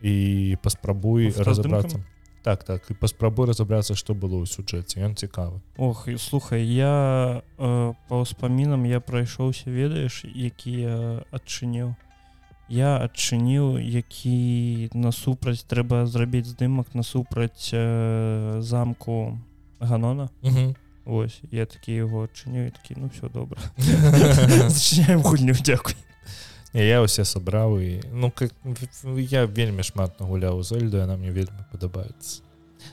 [0.00, 2.15] і паспрабуй разобрацца раздымкамі?
[2.46, 7.42] Так так і паспрабуй разабрацца што было ў сюжэце ён цікавы Ох і слухай я
[7.58, 10.86] э, па ўспамінам я прайшоўся ведаеш які
[11.34, 11.98] адчыніў
[12.70, 19.38] я адчыніў які насупраць трэба зрабіць здымак насупраць э, замку
[19.78, 20.30] ганона.
[20.42, 20.74] Угу.
[21.04, 23.58] Вось я такі яго адчыню такі ну все добра
[25.22, 25.94] гульню дзякуй
[26.84, 28.52] я ўсе сабраў і ну как
[29.16, 32.42] я вельмі шмат нагуляў зельду яна мне вельмі падабаецца.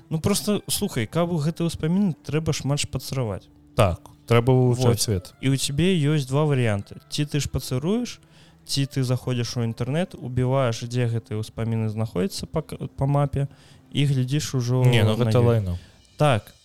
[0.10, 4.54] Ну просто слухай каб у гэты ўспамін трэба шмат шпацраваць так трэба
[4.96, 5.34] свет.
[5.42, 8.24] І у цябе ёсць два варианты ці ты ж пацыруеш
[8.66, 13.52] ці ты заходзіш у інтэрнет убіваеш дзе гэтыя ўспаміны знаходзяцца па, па мапе
[13.92, 15.76] і глядзіш ужо не ну гэта лайну
[16.16, 16.56] так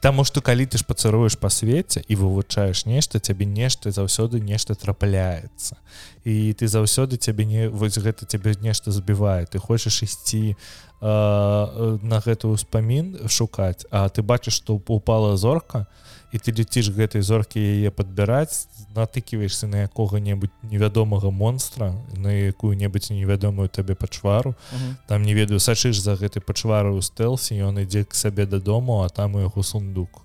[0.00, 4.76] Таму што калі ты ж пацыруеш па свеце і вывучаеш нешта цябе нешта заўсёды нешта
[4.76, 5.80] трапляецца.
[6.24, 10.56] І ты заўсёды цябе не вось гэта цябе нешта збівае ты хочаш ісці
[11.00, 15.88] на гэты ўспамін шукаць А ты бачыш што упала зорка
[16.32, 18.66] і ты леціш гэтай зоркі яе падбіраць
[18.96, 24.50] натыківаешься на якога-небудзь невядомага монстра на якую-небудзь невядомую табе пачвару.
[24.50, 24.94] Uh -huh.
[25.08, 29.08] там не ведаю сачыш за гэтай пачвару ў стэлсе ён ідзе к сабе дадому а
[29.08, 30.22] там у яго сундук.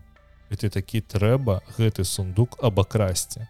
[0.52, 3.48] І ты такі трэба гэты сундук абакрасці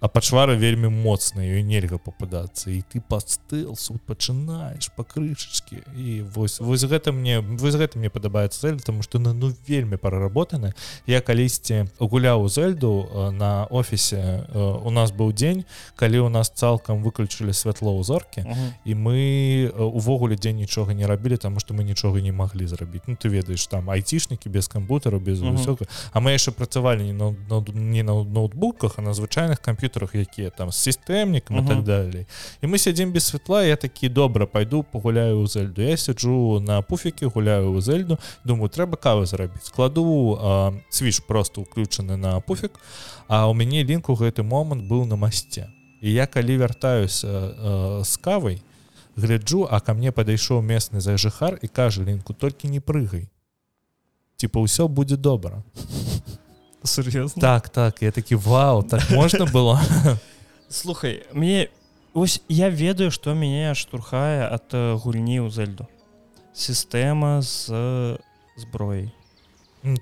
[0.00, 6.22] а пачвара вельмі моцная і нельга попадацца і ты падстыл суд пачынаеш па крышачке і
[6.22, 10.72] вось вось гэта мне вось гэта мне падабаецца зэль тому что на ну вельмі параработаны
[11.06, 15.64] я калісьці гуляў зельду на офісе у нас быў дзень
[15.96, 18.70] калі у нас цалкам выключылі святло ў зоркі uh -huh.
[18.84, 23.02] і мы увогуле дзень нічога не рабілі тому что мы нічога не маглі зрабіць.
[23.06, 25.88] Ну ты ведаеш там айцішнікі без кампутару без uh -huh.
[26.12, 30.14] А мы яшчэ працавалі не на, на, не на ноутбуках а на звычайных камп'ютах комп'ютерах
[30.14, 31.68] якія там сістэмнікам uh -huh.
[31.68, 32.26] так далей
[32.62, 36.82] і мы сядзім без святла я такі добра пойду пагуляю ў зельду я сяджу на
[36.82, 40.38] пуфікі гуляю ў зельду думаю трэба кавы зрабіць кладу
[40.90, 42.80] свіж просто уключаны на пуфік
[43.28, 45.68] а у мяне лінку гэты момант быў на масце
[46.02, 48.62] і я калі вяртаюся з кавай
[49.16, 53.28] гляджу а ко мне падышоў местны зажыхар і кажа лінку толькі не прыгай
[54.36, 55.62] типа ўсё будзе добра
[56.84, 58.02] сур'ёзна так так.
[58.02, 59.80] Я такі вау так можна было?
[60.68, 61.68] Слухай мне
[62.14, 65.88] ось я ведаю што мяне штурхае ад гульні ў зельду.
[66.54, 68.18] Сістэма з
[68.58, 69.12] зброяй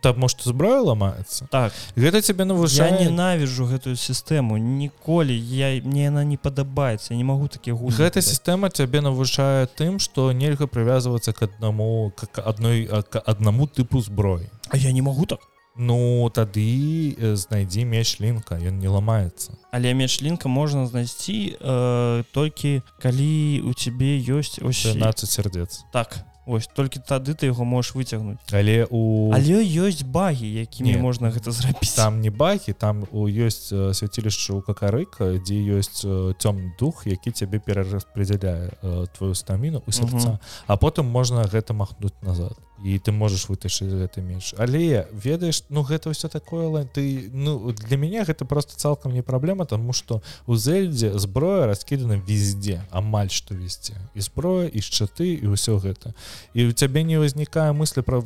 [0.01, 1.72] так может зброя ламаецца так.
[1.97, 7.77] Гэта тебе навышае ненавіжу гэтую сістэму ніколі я мне яна не падабаецца не могу такі
[7.77, 14.01] гу гэта сістэма цябе навушае тым што нельга прывязвацца к аднаму как адной аднаму тыпу
[14.01, 15.41] зброі А я не могу так
[15.77, 19.53] Ну тады знайдзі меч лінка ён не ламаецца.
[19.70, 26.68] Але меч лінка можна знайсці э, толькі калі у цябе ёсць 18 сярдец так ось
[26.72, 28.39] толькі тады ты яго можаш выцягнуць.
[28.55, 31.93] Але у але ёсць багі якімі не, можна гэта зрабіць.
[31.99, 36.07] Там не багі там у ёсць свяцілішча у какарыка дзе ёсць
[36.39, 38.70] цёмны дух які цябе перараспределяе
[39.18, 40.39] твою стаміну у сердца.
[40.66, 42.55] А потым можна гэта махнуць назад
[42.85, 47.72] і ты можаш вытащыць гэты менш але ведаеш ну гэта ўсё такое лайн ты ну
[47.72, 52.83] для мяне гэта просто цалкам не праблема тому что у зельдзе зброя раскідана везде.
[52.91, 56.14] Амаль што весці і зброя і шчаты і ўсё гэта.
[56.55, 58.20] І у цябе не ўзнікае мысли пра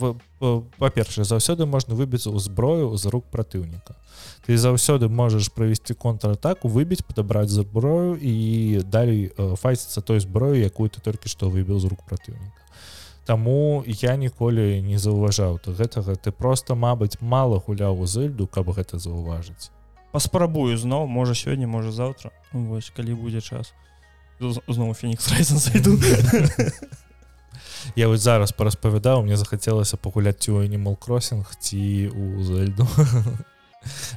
[0.79, 3.95] па-першае заўсёды можна выбіць у зброю з рук праціўніка
[4.47, 11.01] ты заўсёды можаш правесці контратаку выбіць падабраць зброю і далей файціцца той зброю якую ты
[11.05, 12.60] толькі што выбіў з рук праціўніка
[13.31, 15.61] Таму я ніколі не заўважаў.
[15.63, 19.71] То гэтага ты просто мабыць мало гуляў у зельду каб гэта заўважыць.
[20.11, 22.35] Паспрабую зноў можа сёння можа заўтра.
[22.51, 23.71] Вось калі будзе час.
[24.43, 25.95] Зноў фенікс зайду.
[27.95, 32.89] Я вось зараз параспавядаў мне захацелася пагуляць у animal кроссинг ці у зельду.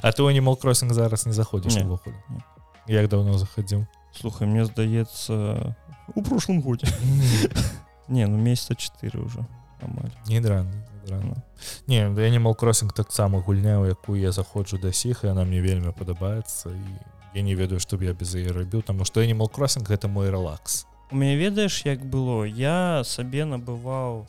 [0.02, 2.18] А ты animal кроссинг зараз не заходзіш увогуле?
[2.90, 3.86] Як давно захадзіў
[4.20, 5.74] слухай мне здаецца
[6.14, 6.86] у прошлом годзе
[8.08, 9.46] не ну месяца 4 уже
[10.26, 10.68] не дран
[11.86, 15.60] не я не мал кроссинг таксама гульняў якую я заходжу да сіх і она мне
[15.60, 16.82] вельмі падабаецца і
[17.34, 19.88] я не ведаю што б я без яе рабіў таму што я не мал кроссинг
[19.88, 20.86] гэта мой релакс.
[21.10, 24.26] У мяне ведаеш як было я сабе набываў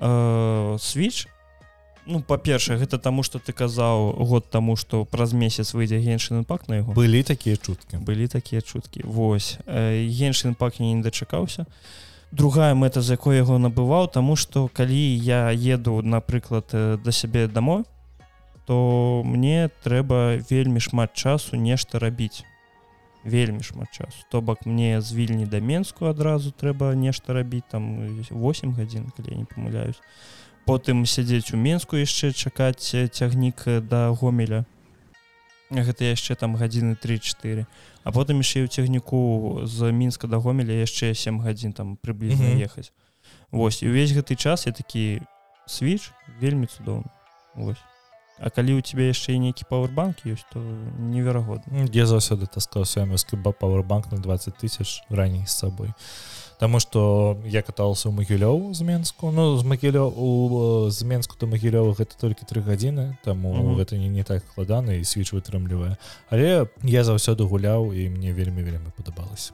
[0.00, 1.28] э, switch.
[2.06, 6.68] Ну па-першае гэта таму что ты казаў год таму что праз месяц выйдзе геншын пак
[6.68, 6.92] на яго.
[6.92, 7.96] Былі такія чуткі.
[7.98, 9.58] Былі такія чуткі Вось.
[9.66, 11.62] Э, геншын пак не дачакаўся.
[11.62, 17.46] і другая мэта з якой яго набываў тому что калі я еду напрыклад да сябе
[17.46, 17.84] дамой
[18.70, 22.44] то мне трэба вельмі шмат часу нешта рабіць.
[23.24, 24.22] Вельмі шмат часу.
[24.30, 29.26] То бок мне з вільні да менску адразу трэба нешта рабіць там 8 гадзін калі
[29.26, 29.98] я не памыляюсь.
[30.70, 34.64] Потым сядзець у менску яшчэ чакаць цягнік да гомеля
[35.70, 37.66] гэта яшчэ там гадзіны 3-4
[38.04, 42.56] а потым яшчэ ў цягніку з мінска да гомеля яшчэ 7 гадзін там прыблізна mm
[42.56, 42.64] -hmm.
[42.64, 42.92] ехаць.
[43.50, 45.22] Вось і увесь гэты час я такі
[45.68, 46.10] switch
[46.40, 47.10] вельмі цудоўны.
[47.54, 47.82] Вось.
[48.38, 50.58] А калі у тебе яшчэ нейкі пауэрбанк ёсць то
[50.98, 51.86] неверагодна.
[51.92, 55.92] Я заўсёды таскаў свямскі пауэрбанк на 20 тысяч раней з сабой
[56.60, 60.28] Таму што я катался ў магілёў з менску ну з магілё у
[60.92, 63.76] з менску до магілёва гэта толькі тры гадзіны таму mm -hmm.
[63.80, 65.96] гэта не не так складана і свіч вытрымлівае
[66.28, 69.52] але я заўсёды гуляў і мне вельмі вельмі падабалася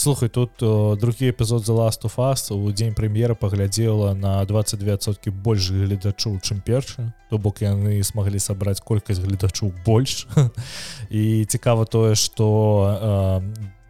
[0.00, 5.30] слухай тут о, другі эпізод за last of us у дзень прэм'ера паглядзела на 22сотки
[5.30, 7.12] больш гледачоў чым першы.
[7.28, 10.26] То бок яны смаглі сабраць колькасць гледачоў больш.
[11.10, 13.42] І цікава тое что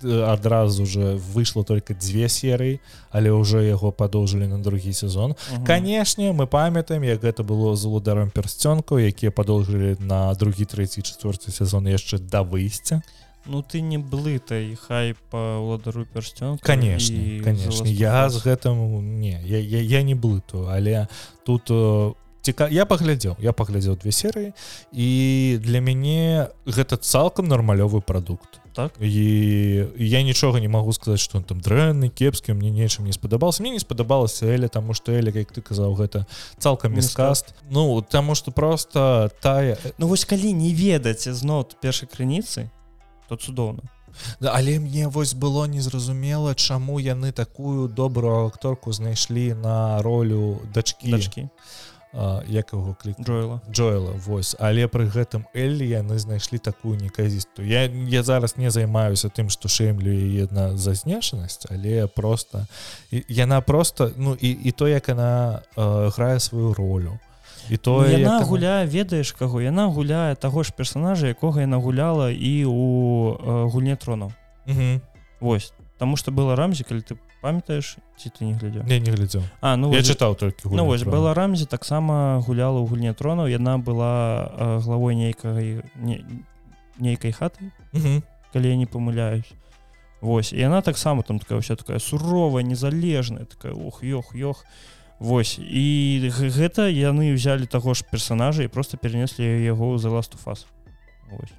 [0.03, 2.81] адразу уже выйшло только две серыі
[3.11, 5.37] але уже яго падоўжылі на другі сезон.
[5.67, 11.53] Канешне мы памятаем як гэта было з ударом персцёнку якія падоўжылі на другі трэці четверты
[11.53, 13.03] сезон яшчэ да выйсця
[13.51, 17.85] Ну ты не блытай хай па ўладару персцён конечно конечно.
[17.85, 21.09] Я з гэтым не я, я, я не блыту але
[21.45, 21.67] тут
[22.43, 24.55] ціка я паглядзеў я паглядзеў две серыі
[24.93, 28.61] і для мяне гэта цалкам нармалёвы прадукт.
[28.71, 28.95] Так.
[29.01, 33.63] І я нічога не магу сказаць что он там дрэнны кепскі мне нечым не спадабаўся
[33.63, 36.27] мне не спадабалася эля таму што эля як ты казаў гэта
[36.59, 42.71] цалкам міскаст ну таму что просто тая Ну вось калі не ведаць зноў першай крыніцы
[43.31, 43.83] то цудоўна.
[44.41, 51.11] Да, але мне вось было незразумела чаму яны такую добрую акторку знайшлі на ролю дачкі.
[51.11, 51.49] Дачкі.
[52.49, 53.21] Як яго клік?
[53.23, 53.61] Джоэла.
[53.71, 54.57] Джоэла вось.
[54.59, 59.71] Але пры гэтым Эллі яны знайшлі такую неказісту я я зараз не займаюся тым што
[59.71, 62.67] шэмлю яе на за знешанасць але просто
[63.29, 67.21] яна просто ну і і то як яна э, грае сваю ролю
[67.71, 68.47] і то ну, яна як...
[68.47, 73.97] гуляе ведаеш каго яна гуляе таго ж персонажа якога яна гуляла і у э, гульне
[73.97, 74.33] тронаў
[75.41, 75.73] Вось.
[75.99, 78.85] Таму что было рамзі калі ты памятаеш ці ты не глядзеў?
[78.85, 79.43] Не не глядзеў.
[79.63, 83.79] А ну я чытаў толькі ну, вось была рамзі таксама гуляла ў гульне тронаў яна
[83.79, 86.27] была э, главой нейкай не,
[86.99, 87.71] нейкай хаты.
[88.53, 89.55] Калі я не памыляюсь.
[90.21, 90.53] Вось.
[90.53, 95.61] Яна таксама там такая ўся такая суровая незалежная такая ух ёх ёх і Вось.
[95.61, 100.65] І гэта яны ўзялі таго ж персонажа і просто перенеслі яго за last фас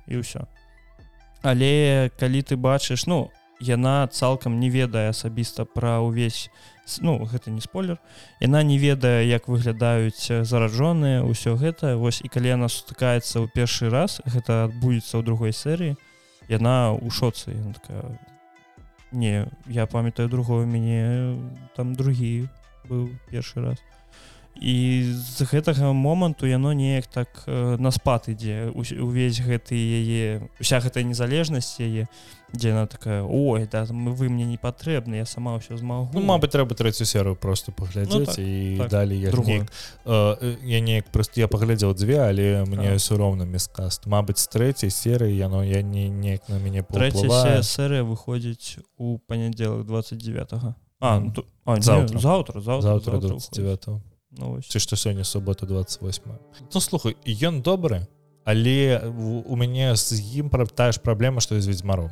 [0.09, 0.49] і ўсё.
[1.45, 3.29] Але калі ты бачыш ну
[3.61, 6.49] яна цалкам не ведае асабіста пра ўвесь
[7.05, 8.01] ну гэта не спойлер
[8.41, 12.01] яна не ведае як выглядаюць заражоныя ўсё гэта.
[12.01, 16.01] Вось і калі яна сутыкаецца ў першы раз гэта адбудзецца ў другой серыі
[16.49, 18.17] яна ў шоцы такая
[19.13, 21.37] не я памятаю другое мяне
[21.77, 22.49] там другі
[22.91, 23.79] быў першы раз.
[24.59, 28.67] І з гэтага моманту яно неяк так э, на спад ідзе.
[28.75, 32.11] Увесь гэты яе уся гэтая незалежнасць яе
[32.53, 36.51] дзе она такая ой да вы мне не патрэбны я сама ўсё змагу ну, Мабыць
[36.51, 39.71] трэба трэцю серыю просто паглядзець ну, так, і так, далі я неяк,
[40.05, 44.91] э, я неяк просто я паглядзеў дзве але мне ўсё роўна мескаст Мабыць з трэцяй
[44.91, 46.83] серыі яно я не неяк на мяне
[47.63, 50.75] серыя выходзіць у панядзелак 29 -го.
[51.01, 52.15] А, ну, то, а завтра.
[52.15, 53.87] Не, завтра, завтра, завтра, завтра 29
[54.37, 56.23] ну, ці што сёння субота 28
[56.73, 58.07] Ну слухай ён добры
[58.45, 59.01] але
[59.45, 62.11] у мяне з ім пра тая ж праблема што з ведзьмаром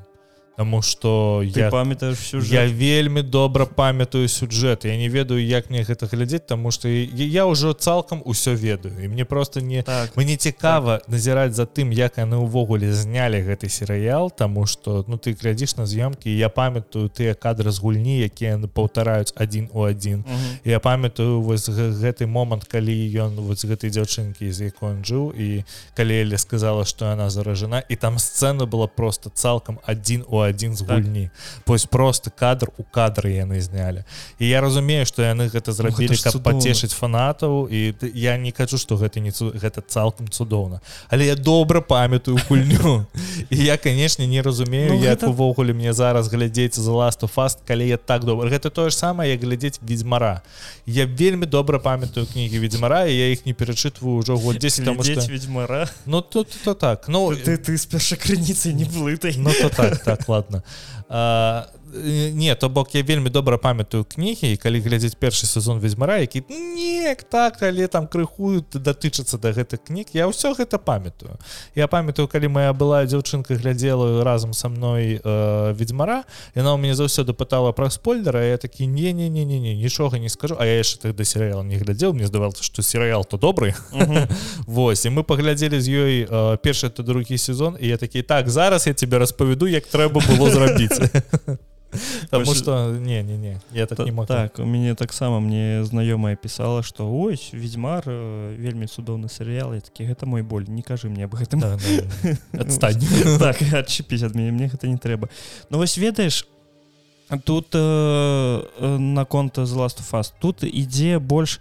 [0.60, 6.06] Таму что я памятаеш я вельмі добра памятаю сюжэт я не ведаю як мне гэта
[6.12, 9.00] глядзець тому что я ўжо цалкам усё ведаю.
[9.00, 11.08] І мне просто не так мне цікава так.
[11.08, 15.86] назіраць за тым як яны ўвогуле знялі гэты серыял тому что ну ты глядзіш на
[15.88, 20.26] з'ёмкі я памятаю тыя кадры з гульні якія паўтараюць адзін у адзін.
[20.66, 25.64] Я памятаю вось гэты момант калі ён вось гэтай дзяўчынкі з якой он жыў і
[25.96, 30.49] калі Элі сказала что яна заражена і там сцэна была просто цалкам адзін у адзін
[30.50, 31.30] адзін з гульні.
[31.30, 31.64] Так.
[31.66, 34.04] пось просто кадр у кадры яны знялі.
[34.40, 38.78] І я разумею что яны гэта зрабілі ну, каб пацешыць фанатаў і я не кажу
[38.78, 39.52] что гэта не цу...
[39.52, 40.82] гэта цалкам цудоўна.
[41.10, 43.06] Але я добра памятаю гульню.
[43.50, 45.30] І я канешне не разумею ну, як гэта...
[45.30, 48.50] увогуле мне зараз глядзець за ласту фаст калі я так добра.
[48.50, 50.42] Гэта тое ж самае як глядзець ведьзьмара
[50.86, 54.98] я вельмі добра памятаю кнігі ведьзьмара і я іх не перачытваю ўжо год 10 там
[54.98, 57.08] ведьмара Ну тут то так.
[57.08, 60.39] Ну ты ты з першай крыніцай не блытай Ну то так так ладно
[61.10, 61.68] а,
[62.34, 66.44] не то бок я вельмі добра памятаю кнігі і калі глядзець першы сезон ведьзьмара які
[66.50, 71.40] не так але там крыхуют датычацца да гэтых кніг я ўсё гэта памятаю.
[71.76, 76.24] Я памятаю калі моя была дзяўчынка глядзела разам са мной э, ведьзьмара
[76.56, 80.20] яна ў мяне заўсёды пытала пра спойлера я такі не не не не не нічога
[80.20, 83.74] не скажу а я яшчэ тогда серыял не глядзеў мне здавалася что серыял то добрый
[84.68, 88.50] Вось і мы паглядзелі з ёй э, першы то другі сезон і я такі так
[88.50, 91.00] зараз я тебе распавяду як трэба было зрабіць
[92.30, 95.40] Потому Вось- что не не не я так Та- не могу так у мяне таксама
[95.40, 100.66] мне знаёмая пісала што ось ведьмар э, вельмі цудоўны серыял і такі гэта мой боль
[100.68, 103.40] не кажы мне об гэтым Да, да, да.
[103.40, 105.30] Так адчепіць ад мяне мне гэта не трэба
[105.70, 106.46] Ну вось ведаеш
[107.44, 107.80] тут э,
[108.80, 111.60] э, наконт з us тут ідзе больш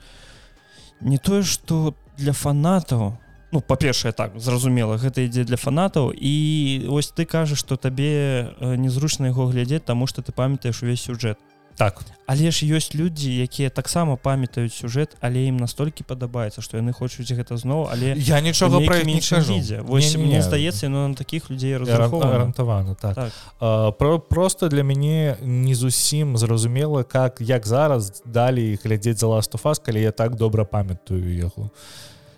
[1.01, 3.17] не тое што для фанатаў
[3.53, 6.13] ну па-першае так зразумела гэта ідзе для фанатаў.
[6.13, 11.39] І ось ты кажаш што табе незручна яго глядзець таму што ты памятаеш увесь сюжэт.
[11.79, 12.03] Так.
[12.27, 17.31] Але ж ёсць людзі якія таксама памятаюць сюжэт але ім настолькі падабаецца што яны хочуць
[17.31, 19.55] гэта зноў але я нічога іх не кажу.
[19.87, 20.43] Вось Не, не, мне не.
[20.43, 23.15] здаецца ну, на таких людзей арыентавана так.
[23.15, 23.33] Так.
[23.61, 29.79] А, про просто для мяне не зусім зразумела как як зараз далі глядзець за us
[29.79, 31.71] калі я так добра памятаю яго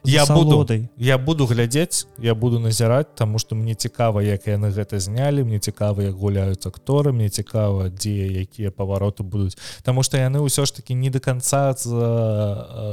[0.05, 0.67] я буду.
[0.97, 5.59] я буду глядзець я буду назіраць тому что мне цікава як яны гэта знялі мне
[5.59, 9.59] цікава як гуляюць акторы мне цікава дзе якія павароты будуць.
[9.83, 11.89] Таму что яны ўсё ж таки не до конца з,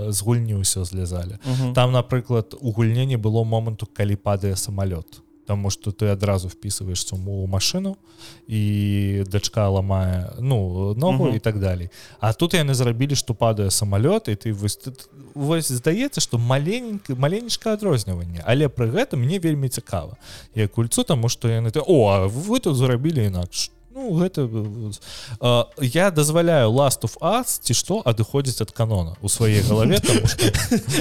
[0.09, 1.37] з гульні ўсё злязалі.
[1.45, 1.73] Мгм.
[1.73, 7.07] там напрыклад у гульне не было моманту калі падае самалёт Таму что ты адразу впісваеш
[7.07, 7.95] суму ў машыну
[8.47, 11.89] і дачка ламае ну ногу і так далей
[12.19, 14.75] А тут яны зрабілі што падае самалёт і ты вось
[15.33, 20.19] вось здаецца што маленька маленечка адрозніванне але пры гэтым мне вельмі цікава
[20.55, 26.11] як кульцу таму што яны ты о вы тут зрабілі інакш Ну, гэта э, я
[26.11, 29.97] дазваляю last of us ці што адыходзіць ад канона у сваёй галаве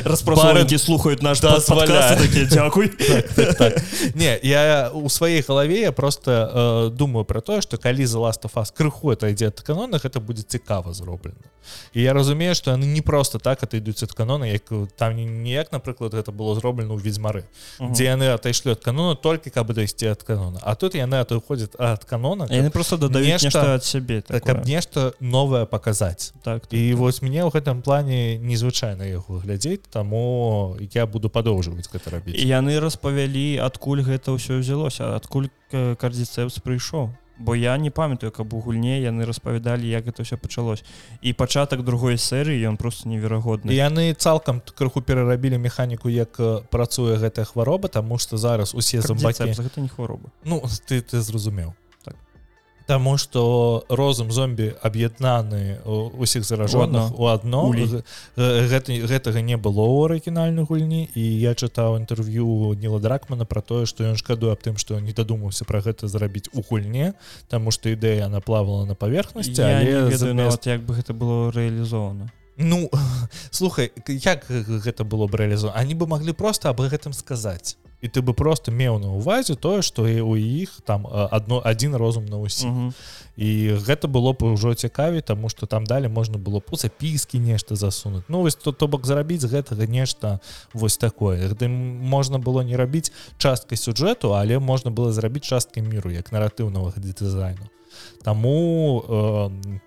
[0.05, 1.87] распрацоўнікі слухаюць наш дазваляе.
[1.87, 2.89] падкаст, такі, дзякуй
[3.61, 3.77] так.
[4.15, 8.49] Не я у сваёй галаве я просто э, думаю про тое что калі за last
[8.49, 11.45] of us крыху это ідзе ад канона гэта будзе цікава зроблена
[11.93, 16.15] і я разумею что яны не просто так отойдуць ад канона як там ніяк напрыклад
[16.15, 17.45] это было зроблена ў ведьзьмары
[17.77, 20.61] дзе яны отайшлі ад канона толькі каб дайсці ад канона.
[20.63, 22.47] А тут яны отыходзяць ад канона.
[22.51, 27.19] Яны просто дадаюць Нешта- нешта ад сябе так, каб нешта новае паказаць так і вось
[27.27, 33.59] мне ў гэтым плане незвычайна яго глядзець таму я буду падоўжваць гэта рабіць яны распавялі
[33.67, 37.11] адкуль гэта ўсё ўзялося адкуль кардзіцэпс прыйшоў.
[37.39, 40.85] Бо я не памятаю каб у гульне яны распавядалі як это ўсё пачалось.
[41.21, 43.77] І пачатак другой серыі ён просто неверагодны.
[43.77, 49.45] Яны цалкам крыху перарабілі механіку як э, працуе гэтая хвароба тому что зараз усе зомбакі
[49.45, 50.31] Кардзіцэпс, гэта не хвароба.
[50.45, 51.75] Ну ты ты зразумеў.
[51.77, 51.86] Так.
[52.87, 55.83] Таму что розум зомбі аб'яднаны
[56.15, 57.67] усіх заражоных у адно
[58.37, 61.11] гэта гэтага не было ў арыгінальнай гульні.
[61.15, 65.11] І я чытаў інтэрв'ю ніла дракмана про тое што ён шкадуе аб тым што не
[65.13, 67.15] дадумаўся про гэта зрабіць у гульне
[67.49, 72.89] Таму што ідэя она плавала на паверхнасці але замест- як бы гэта было рэалізована Ну
[73.51, 78.21] слухай як гэта было б рэалізу они бы маглі просто аб гэтым сказаць і ты
[78.21, 82.27] бы просто меў на увазе тое што і у іх там э, адно адзін розум
[82.27, 82.95] на ўсім Мгм.
[83.37, 83.49] і
[83.89, 87.77] гэта было б ужо цікавей тому что там далі можна было б у запіскі нешта
[87.77, 90.41] засунуць ну вось то то бок зарабіць гэтага нешта
[90.75, 91.49] вось такое.
[91.61, 91.73] М-
[92.05, 97.71] можна было не рабіць часткай сюжэту але можна было зрабіць часткай міру як наратыўнага дызайну.
[98.23, 99.79] Таму э,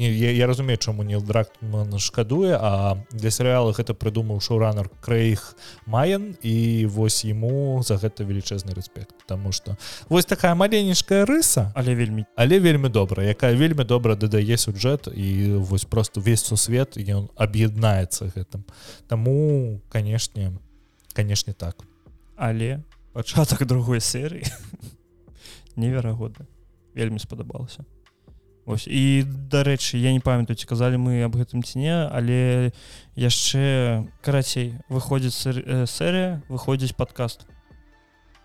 [0.00, 5.54] не, я, я разумею чаму не дракман шкадуе а для серыяла гэта прыдумаў шоураннер крэйх
[5.86, 9.76] Маен і вось яму за гэта велічэзны рэспект Таму что
[10.08, 15.60] вось такая маленечкая рыса але вельмі але вельмі добра якая вельмі добра дадае сюжэт і
[15.60, 18.64] вось просто увесь сусвет ён аб'яднаецца гэтым.
[19.08, 20.56] Таму канешне
[21.12, 21.76] канешне так.
[22.36, 22.82] Але
[23.12, 24.46] пачатак другой серыі
[25.76, 26.46] неверагодна
[26.94, 27.84] вельмі спадабалася
[28.70, 28.86] Ось.
[28.86, 32.70] І дарэчы я не памятаю ці казалі мы аб гэтым ці не але
[33.18, 37.46] яшчэ карацей выходзіць сер- э, серыя выходзіць падкаст.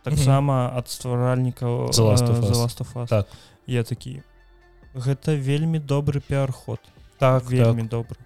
[0.04, 1.94] Таксама ад стваральнікаў э.
[3.10, 3.28] Так.
[3.68, 4.22] я такі
[4.94, 6.80] гэта вельмі добры піар-ход
[7.18, 8.18] так вельмі добры.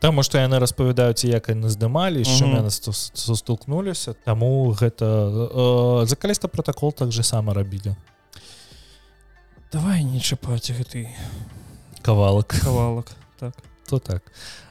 [0.00, 6.06] Таму што яны распавядаюць як яны здымалі з чым яны сту- сустолкнуліся таму гэта э,
[6.06, 7.96] за каліста протакол так же сама рабілі
[9.72, 11.08] давай не чапаць гэты
[12.02, 12.48] кавалак.
[12.64, 13.54] кавалак так.
[13.88, 14.22] То так.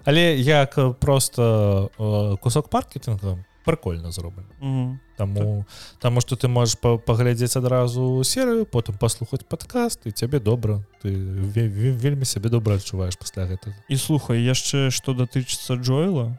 [0.05, 4.45] Але як просто э, кусок маркетинга прикольно зроблен.
[4.61, 4.99] Мгм.
[5.17, 5.65] Таму
[5.99, 11.09] таму што ты можаш па- паглядзець адразу серыю потым паслухаць падкаст і цябе добра ты
[11.11, 13.75] ве- ве- вельмі сябе добра адчуваеш пасля гэтага.
[13.89, 16.37] І слухай яшчэ што датычыцца джойла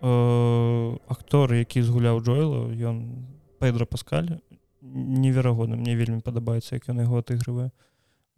[0.00, 3.26] э, актор які згуляў джойла ён
[3.58, 4.38] педра паскаль
[4.82, 7.70] неверагодна мне вельмі падабаецца як ён яго адыгрывае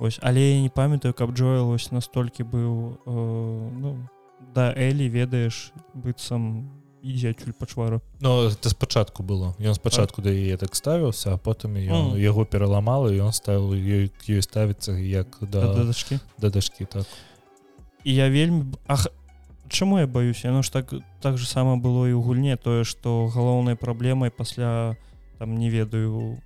[0.03, 4.09] ось але я не памятаю каб джоэл ось настолькі быў э, ну
[4.55, 6.67] да элі ведаеш быццам
[7.03, 9.55] ідзяцюль пачвара Ну это спачатку было.
[9.59, 12.19] Ён спачатку да яе так ставіўся а потым ён Мгм.
[12.19, 17.07] яго пераламала і ён ставіў ёй ёй ставіцца як да да дачкі да дашкі так.
[18.05, 19.07] І я вельмі ах
[19.69, 23.27] чаму я баюся яно ж так так же сама было і ў гульне тое што
[23.27, 24.97] галоўнай праблемай пасля
[25.39, 26.39] там не ведаю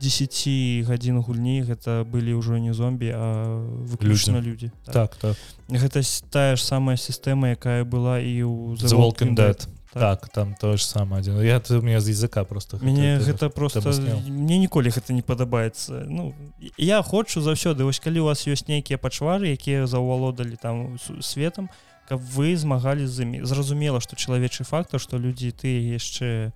[0.00, 5.36] 10 гадзін гульні гэта былі ўжо не зомбі а выключна людзі так так.
[5.68, 9.66] Гэта с- тая ж самая сістэма якая была і ў Walking Dead.
[9.92, 10.20] Так.
[10.20, 13.48] так там то ж сам адзін я ты мне з языка просто Мяне гэта- гэта
[13.50, 13.80] просто
[14.28, 16.34] мне ніколі гэта не падабаецца Ну
[16.76, 21.68] я хочу заўсёды вось калі у вас ёсць нейкія пачвары якія заўвалодалі там светом
[22.08, 23.44] каб вы змагалі з імі.
[23.44, 26.52] Зразумела што чалавечы фактор што людзі ты яшчэ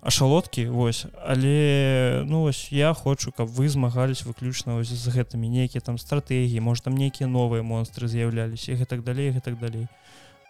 [0.00, 1.06] ашалодкі вось.
[1.24, 6.84] Але ну вось я хочу каб вы змагались выключна з гэтымі нейкія там стратэгіі может
[6.84, 9.86] там нейкія новыя монстры з'яўляліся гэтак далей гэтак далей.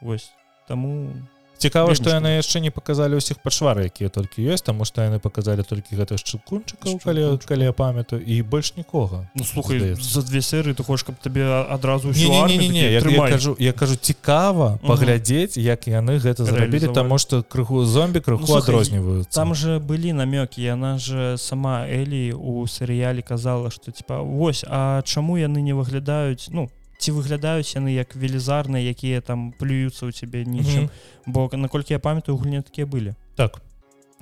[0.00, 0.30] Вось.
[0.68, 1.12] Таму
[1.60, 5.62] цікава што яны яшчэ не паказалі ўсіх пачвары якія толькі ёсць таму што яны паказалі
[5.62, 10.08] толькі гэта шчыкунчыкаў калі калі я памятаю і больш нікога ну слухай Здаецца.
[10.08, 12.84] за две серыі ты хочаш каб табе адразу не, не, не, не, не.
[12.92, 18.20] Я, я кажу я кажу цікава паглядзець як яны гэта зрабілі таму што крыху зомбі
[18.20, 19.30] крыху Ну, слухай, адрозніваюцца.
[19.36, 25.02] там же былі намёкі яна же сама Элі у серыяле казала что типа вось а
[25.02, 26.70] чаму яны не выглядаюць ну
[27.00, 30.92] ці выглядаюць яны як велізарныя якія там плююцца ў цябе нічым
[31.26, 33.62] бо наколькі я памятаю гульне такія былі так.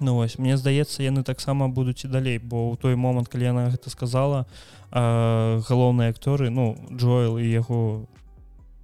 [0.00, 3.66] Ну вось мне здаецца яны таксама будуць і далей бо ў той момант калі яна
[3.74, 4.46] гэта сказала
[4.94, 8.06] а, галоўныя акторы ну Джоэл і яго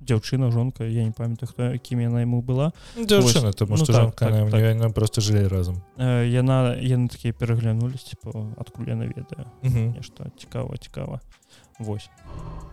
[0.05, 4.27] дзяўчына жонка я не памятаю хто кім яна яму была дзяўчына тому ну так, жонка
[4.27, 4.61] так, яна- так.
[4.61, 10.77] яны просто жылі разам Э, яна яны такія пераглянулись типа адкуль яна ведае нешта цікава
[10.77, 11.21] цікава
[11.79, 12.09] Вось.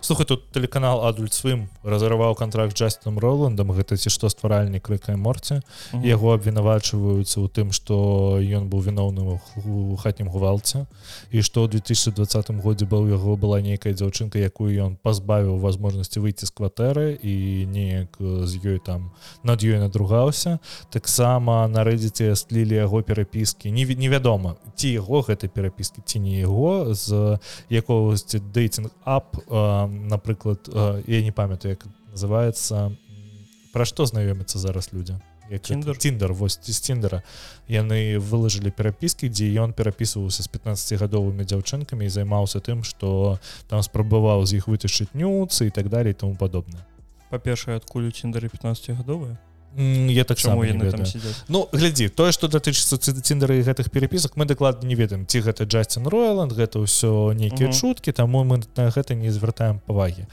[0.04, 5.62] Слухай тут тэлеканал адульт свым разарваў контракт джастином роландам гэта ці што стваральнік рыка морці.
[5.94, 6.02] Мгм.
[6.02, 10.90] яго абвінавачваюцца ў тым што ён быў віноўным у хатнім гвалце
[11.30, 16.50] і што ў 2020 годзе быў яго была нейкая дзяўчынка якую ён пазбавіў возможнасці выйти
[16.50, 19.14] з кватэры і неяк з ёй там
[19.46, 20.58] над ёй надругаўся.
[20.90, 26.98] Таксама на рэдзіце стлілі яго перапіскі не невядома ці яго гэтай перапіскі ці не яго
[26.98, 27.38] з
[27.70, 30.70] якогосьці дэйтинг ап напрыклад
[31.08, 32.92] я не памятаю як называется
[33.74, 35.20] пра што знаёмяцца зараз людзі
[35.52, 35.98] Tinder?
[35.98, 37.24] тиндер вось з тиндера
[37.68, 44.46] яны вылажылі перапіскі дзе ён перапісваўся з 15гадовымі дзяўчынкамі і займаўся тым што там спрабаваў
[44.48, 46.88] з іх вытышыць нюцы і так далее і тому падобна
[47.30, 49.36] па-першае адкуль у ціндары 15гадовыя
[49.78, 54.36] я так чаму яны там сядзяць Ну глядзі тое што датычыцца ціндера і гэтых перапісак
[54.36, 55.26] мы дакладна не ведаем.
[55.26, 60.28] Ці гэта Джастин Ройланд гэта ўсё нейкія чуткі таму мы на гэта не звяртаем павагі.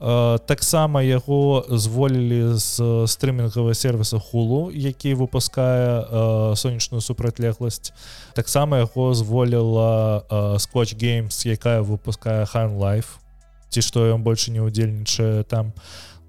[0.00, 7.92] Э, таксама яго зволілі з стрымінгавага сервіса хулу які выпускае э, сонечную супрацьлегласць.
[8.34, 13.22] Таксама яго зволіла э, скотч геймс якая выпускае хан лайф
[13.72, 15.72] ці што ён больше не удзельнічае там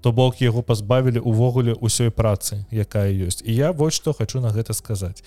[0.04, 3.40] то бок яго пазбавілі увогуле ўсёй працы якая ёсць.
[3.40, 5.24] І я вось што хочу на гэта сказаць.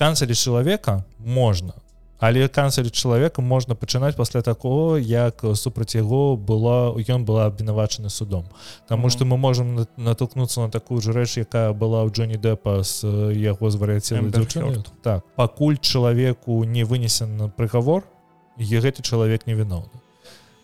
[0.00, 1.74] Канцелі чалавека можна
[2.20, 8.48] але канцелі чалавека можна пачынаць пасля такого як супраць яго была ён была абвінавачаны судом.
[8.88, 9.10] Таму Мгм.
[9.10, 13.04] што мы можемм на- натолкнуцца на такую ж рэч якая была ў Джоні Дэпа з
[13.04, 14.86] э, яго звар'яцелай Хёрд.
[15.02, 18.02] так пакуль чалавеку не вынесен прыгавор
[18.58, 20.07] і гэты чалавек невіноўны Э,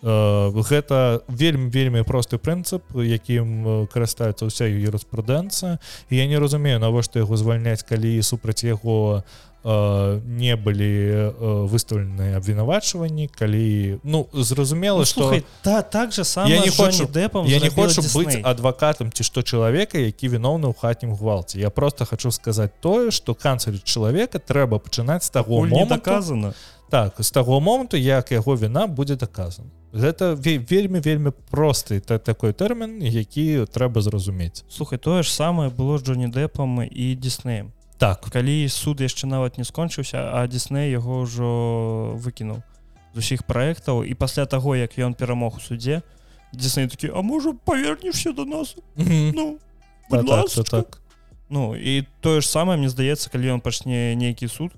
[0.05, 5.81] гэта вельмі вельмі просты прынцып якім карыстаецца ўся юрыспрудэнцыя
[6.11, 9.25] і я не разумею навошта яго звальняць калі супраць яго
[9.65, 11.33] не былі
[11.73, 17.47] выстаўлены абвінавачванні калі ну зразумела ну, слухай та так же сама Я не хочу- Дэпам
[17.49, 18.43] я не хочу быць Дисней.
[18.45, 21.59] адвакатам ці што чалавека які віноўны ў хатнім гвалце.
[21.59, 26.53] Я просто хочу сказаць тое што канцель чалавека трэба пачынаць з таго не доказано
[26.91, 32.18] так з таго моманту як яго віна будзе даказана гэта ве- вельмі вельмі просты та
[32.18, 37.72] такой тэрмін які трэба зразумець слухай тое ж самае было з Джонні Дэпам і Диснеем
[37.99, 38.20] так.
[38.20, 42.59] Калі суд яшчэ нават не скончыўся а Дисней яго ўжо выкінуў
[43.14, 46.02] з усіх праектаў і пасля таго як ён перамог у суде
[46.52, 48.77] Дисней такі А можа павернешся до нас?
[48.97, 49.59] Ну
[50.11, 50.62] Та, будь так, ласочка».
[50.70, 51.01] та, так.
[51.51, 54.73] Ну і тое ж самае мне здаецца калі ён пачне нейкі суд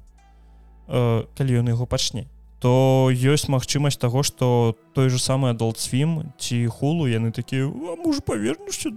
[0.89, 2.27] э, калі ён яго пачне
[2.59, 8.25] то ёсць магчымасць таго што той же самы адолтсвім ці хулу яны такія «А можа
[8.25, 8.89] павернешся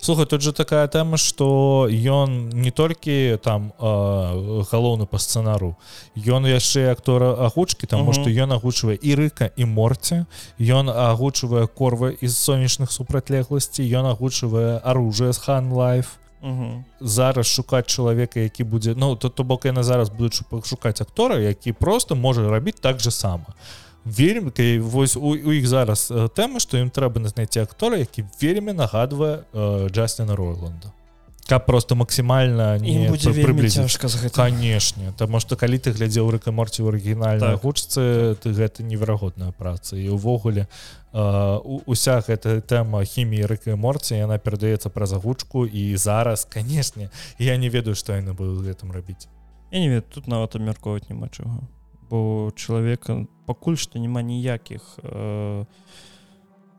[0.00, 5.76] слухай тут же такая тэма что ён не толькі там э, галоўны па сцэнару
[6.14, 10.26] ён яшчэ актора агучкі таму што ён агучвае і рыка і морці
[10.60, 16.84] ён агучвае корвы з сонечных супрацьлегласцей ён агучвае оружие з хан лайф Угу.
[17.00, 21.72] зараз шукаць чалавека які будзе ну то то бок яна зараз будуць шукаць актора які
[21.72, 23.56] просто можа рабіць так же сама
[24.04, 29.48] вельмі вось у, у іх зараз тэма што ім трэба знайсці актора які вельмі нагадвае
[29.54, 30.92] э, Джастина Ройланда
[31.46, 33.08] каб просто максімальна не
[33.68, 37.62] цяжка канешне Таму што калі ты глядзеў рэкаморці ў арыгінальнай так.
[37.62, 39.96] гучцы ты гэта неверагодная праца.
[39.96, 40.66] І увогуле
[41.86, 47.70] уся гэта тэма хіміі рэкай морці яна перадаецца праз агучку і зараз канешне я не
[47.70, 49.30] ведаю што яны буду гэтым рабіць.
[49.70, 51.62] Я не ведаю тут нават абмяркоўваць няма чаго.
[52.10, 55.64] Бо чалавека пакуль што няма ніякіх э,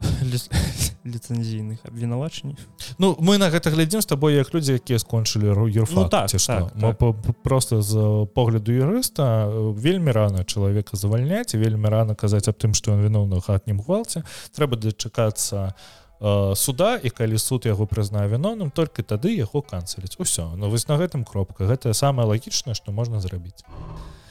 [1.06, 2.57] ліцэнзійных абвінавачанні
[2.98, 6.72] Ну мы на гэта глядзім з табой як людзі якія скончылі руюрфа ну, так, так,
[6.74, 7.15] так.
[7.44, 13.02] просто з погляду юрыста вельмі рана чалавека завальняць вельмі рана казаць аб тым што ён
[13.02, 14.24] віноўна хатнім гвалце
[14.56, 15.74] трэба дачакацца
[16.56, 20.57] суда і калі суд яго прызнае віноўным толькі тады яго канцеліць усё.
[20.57, 21.65] Ну вось на гэтым кропка.
[21.65, 23.61] Гэта самае лагічнае што можна зрабіць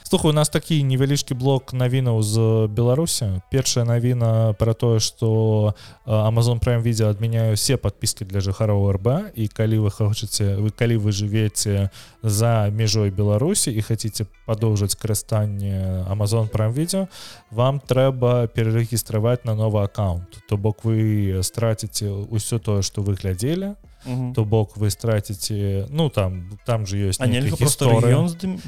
[0.07, 3.43] слухай у нас такі невялічкі блок навінаў з беларусі.
[3.51, 5.75] Першая навіна про тое что
[6.05, 10.97] Amazon прайм відео адмяняю все подпіски для жыхароў рб і калі вы хочаце вы калі
[10.97, 11.89] вы жывеце
[12.23, 17.07] за мяжой беларусі і хаце падоўжыць карыстанне Amazon прайм відео
[17.51, 20.39] вам трэба перарэгістраваць на новы аккаунт.
[20.47, 23.75] То бок вы страціце ўсё тое что вы глядзелі
[24.05, 27.19] то бок вы страціце ну там там же ёсць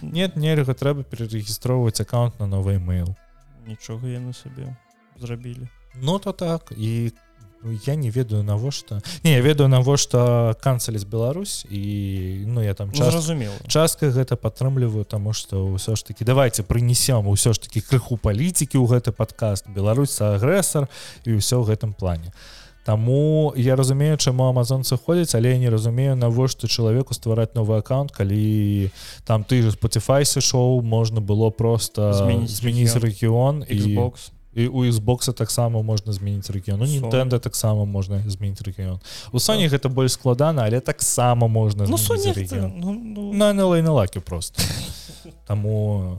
[0.02, 3.16] нет нельга трэба перарэгістроўваць аккаунт на новый mail
[3.68, 4.76] нічога яны сабе
[5.20, 5.68] зрабілі.
[6.02, 7.12] Ну то так і
[7.86, 9.02] я не ведаю навошта.
[9.24, 15.04] Не я ведаю навошта канцеліць Беларусь і ну я там час разумела частка гэта падтрымліваю
[15.04, 19.68] таму што ўсё ж таки давайте прынесем ўсё ж таки крыху палітыкі ў гэты падкаст
[19.68, 20.88] Беларусь агрэсар
[21.26, 22.32] і ўсё ў гэтым плане.
[22.32, 22.59] а
[22.90, 28.10] Таму я разумею чаму амазонцы ходзяць але я не разумею навошта чалавеку ствараць новы аккаунт
[28.10, 28.90] калі
[29.30, 32.10] там ты же споцифайсе шоу можна было просто
[32.49, 33.61] змяніць рэгіён.
[33.70, 36.82] і бокс і у Xбокса таксама можна змяніць рэгіён.
[36.82, 38.98] Нтэнда таксама можна змяніць рэгіён.
[39.32, 41.98] У Соні гэта больш складана але таксама можна ну,
[42.74, 43.34] ну, ну...
[43.34, 44.64] на на лакі просто
[45.48, 46.18] Таму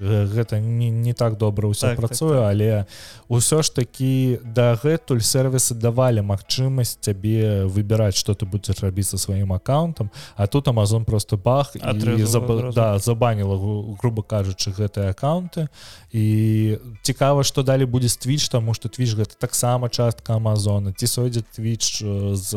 [0.00, 2.50] гэта не, не так добра ўсё так, працуе так, так.
[2.50, 2.86] але
[3.28, 9.52] ўсё ж такі дагэтуль сервісы давалі магчымасць цябе выбіраць что ты будзеш рабіць са сваім
[9.52, 11.76] аккаунтам а тут Amazon просто бах
[12.24, 12.72] заб...
[12.74, 13.58] да, забаніла
[14.00, 15.68] грубо кажучы гэтыя аккаунты.
[16.12, 21.42] І цікава што далі будзе твіч таму што твіч гэта таксама частка Амазона ці сойдзе
[21.42, 22.02] твіч
[22.34, 22.50] з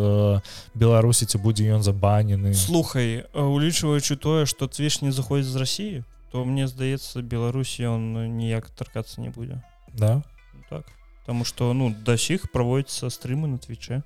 [0.76, 2.53] беларусі ці будзе ён забанены?
[2.53, 5.97] Слухай улічваючы тое што твіч не заходзіць з Росіі
[6.31, 9.61] то мне здаецца беларусі он ніяк таркацца не будзе
[9.93, 10.23] да?
[10.53, 10.85] Ну, так.
[11.21, 14.01] Потому что ну да сіх праводзіцца стрымы на твіче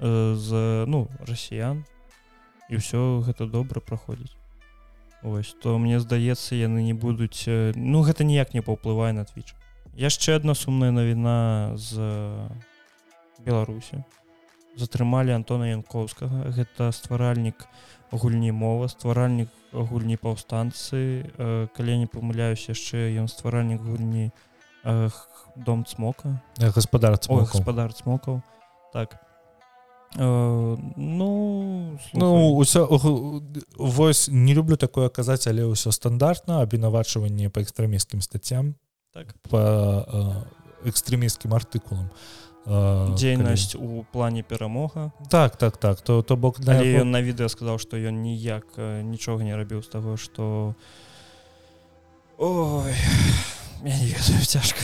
[0.00, 1.84] э, з ну расіян
[2.68, 4.34] і ўсё гэта добра праходзіць
[5.22, 9.54] ось то мне здаецца яны не будуць э, ну гэта ніяк не паўплывае на твіч
[9.96, 11.96] яшчэ одна сумная навіна з
[13.40, 14.02] беларусі
[14.76, 17.66] затрымалі антона янковскага гэта стваральнік
[18.14, 24.30] гульні мова стваральнік гульні паўстанцы э, калі не памыляюсь яшчэ ён стваральнік гульні
[24.84, 25.10] э,
[25.56, 26.40] дом цмока.
[26.58, 28.42] Гаспадар гаспадар цмокаў.
[28.92, 29.18] Так.
[30.16, 32.28] Э, ну ну
[32.62, 32.86] ўсё
[33.76, 38.74] вось не люблю такое казаць але ўсё стандартна абвінавачванне па экстрэміскім стацям
[39.12, 39.34] так.
[39.50, 40.38] по
[40.86, 42.10] экстрэміскім артыкулам
[42.66, 43.84] дзейнасць калі...
[43.84, 46.00] у плане перамога так так так.
[46.00, 49.88] То то бок да, ён на відэа сказаў што ён ніяк нічога не рабіў з
[49.88, 50.74] таго што
[52.38, 52.94] ой
[54.48, 54.80] цяжка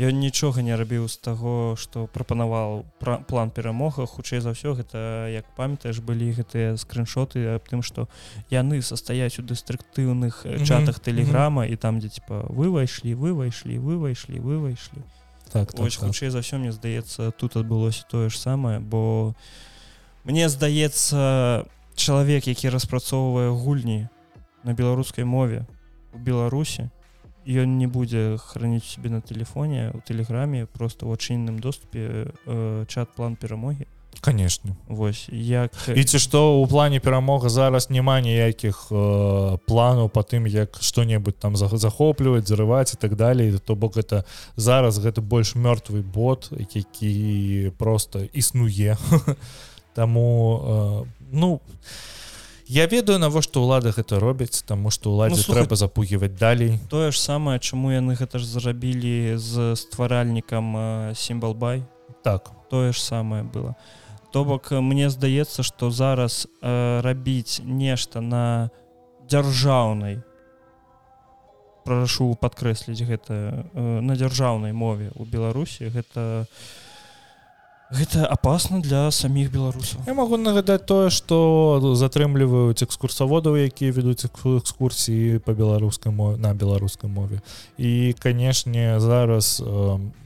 [0.00, 5.28] ён нічога не рабіў з таго што прапанаваў пра план перамога хутчэй за ўсё гэта
[5.32, 8.08] як памятаеш былі гэтыя скриншоты аб тым што
[8.48, 14.00] яны састаяць у дэструктыўных чатах тэлеграма і там дзе типа вы ўвайшлі вы ўвайшлі вы
[14.00, 15.04] ўвайшлі вы ўвайшлі
[15.52, 16.06] так, так, так.
[16.06, 19.34] хутчэй за ўсё мне здаецца тут адбылося тое ж самае бо
[20.24, 24.08] мне здаецца чалавек які распрацоўвае гульні
[24.64, 25.66] на беларускай мове
[26.14, 26.90] у беларусі
[27.46, 33.10] ён не будзе храніць себе на телефоне у тэлеграме просто у адчынным доступе э, чат
[33.16, 33.86] план перамогі
[34.20, 34.76] конечно.
[34.88, 40.46] Вось як і ці што у плане перамога зараз няма ніякіх э, планаў по тым
[40.46, 44.24] як что-небудзь там захопліваць зарываць і так далее то бок это
[44.56, 48.96] зараз гэта больш мёртвый бот які просто існуе
[49.94, 51.60] таму э, ну
[52.68, 57.16] я ведаю навошта ўлада гэта робяць таму што ўладзе ну, трэба запугіваць далей тое ж
[57.16, 61.82] самае чаму яны гэта ж зарабілі з стваральнікам сімбалбай.
[62.22, 62.52] Так.
[62.70, 63.74] Тое ж самае было
[64.32, 68.70] то бок мне здаецца что зараз э, рабіць нешта на
[69.28, 70.22] дзяржаўнай
[71.84, 73.34] прашу падкрэсліць гэта
[73.74, 76.46] э, на дзяржаўнай мове у беларусі гэта
[77.90, 80.06] гэта опасно для саміх беларусаў.
[80.06, 87.10] Я могу нагадаць тое что затрымліваюць экскурсаводаў якія ведуць экскурсіі по беларускай мове на беларускай
[87.10, 87.42] мове.
[87.78, 90.19] І канешне зараз у э,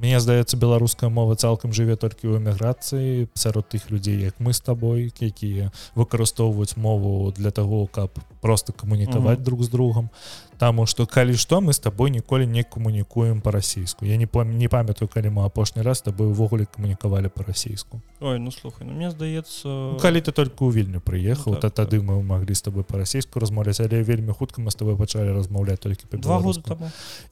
[0.00, 4.60] Мне здаецца беларуская мова цалкам жыве толькі ў эміграцыі сярод тых людзей як мы з
[4.60, 8.10] табой якія выкарыстоўваюць мову для таго каб
[8.42, 9.46] просто камунікаваць mm -hmm.
[9.46, 10.10] друг з другом
[10.58, 14.68] Таму что калі што мы с тобой ніколі не камунікуем по-расійску я не пам не
[14.68, 19.68] памятаю калі мы апошні раз тобой увогуле камунікавалі по-расійску Ой ну слухай ну, мне здаецца
[19.68, 22.06] ну, калі ты только ў вільню прыехаў ну, так, то тады так.
[22.06, 26.06] мы маглі з тобой по-расійску размаўляць але вельмі хутка мы с тобой пачалі размаўляць толькі
[26.22, 26.78] два года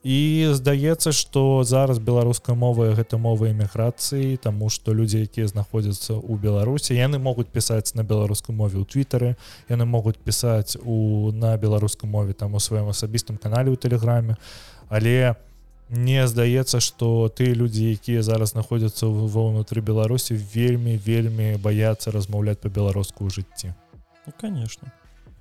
[0.02, 6.34] і здаецца что зараз беларуская мова гэта мова эміграцыі тому что людзі якія знаходзяцца ў
[6.42, 9.36] беларусі яны могуць пісаць на беларускай мове ў твиттары
[9.70, 14.36] яны могуць пісаць у на беларускай мове там у сваім асабе асабістым канале ў тэлеграме
[14.89, 15.36] але
[15.93, 22.64] мне здаецца что ты людзі якія зараз знаходзяцца ва ўнутры беларусі вельмі вельмі баяцца размаўляць
[22.64, 23.76] по-беларуску ў жыцці.
[24.24, 24.89] Ну, конечно.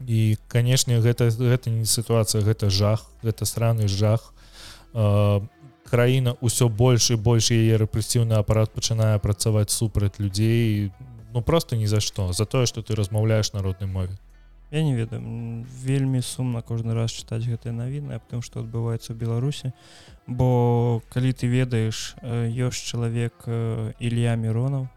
[0.03, 4.33] І канешне гэта гэта не сітуацыя гэта жах гэта сраны жах.
[4.91, 5.39] Э,
[5.87, 10.91] краіна ўсё больш і больш яе рэпрэсіўны апарат пачынае працаваць супраць людзей.
[11.31, 12.33] Ну просто ні за што.
[12.33, 14.19] За тое что ты размаўляешь народнай мове
[14.71, 15.21] я не ведаю
[15.83, 19.75] вельмі сумна кожны раз чытаць гэтыя навіны аб тым што адбываецца ў беларусі.
[20.27, 23.35] Бо калі ты ведаеш ёсць чалавек
[23.99, 24.87] Ілья миронов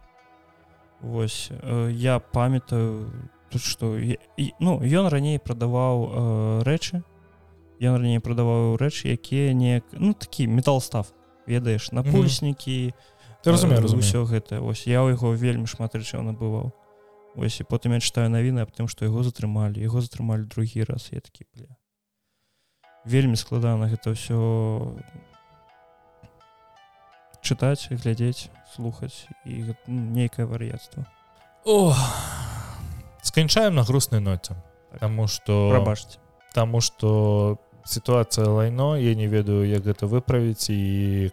[1.02, 1.50] Вось
[1.90, 3.10] я памятаю
[3.50, 3.98] тут што
[4.62, 7.02] ну ён раней прадаваў рэчы.
[7.82, 11.10] Ён раней прадаваў рэчы якія не ну такі металстав
[11.50, 12.94] ведаеш напульснікі
[13.42, 14.62] ты разумею ўсё гэта.
[14.62, 16.72] Ось я ў яго вельмі шмат рэчаў набываў
[17.36, 19.82] ось і потым я читаю навіны аб тым што яго затрымалі.
[19.82, 21.10] Яго затрымалі другі раз.
[21.12, 21.70] Я такі бля.
[23.04, 24.38] Вельмі складана гэта ўсё
[27.44, 31.04] чытаць глядзець слухаць і ну, нейкае вар'яцтва.
[31.64, 31.92] О
[33.22, 34.56] сканчаем на грустнай ноце
[34.94, 36.18] потому что прабачце.
[36.54, 41.32] Таму что сітуацыя лайно я не ведаю як гэта выправіць і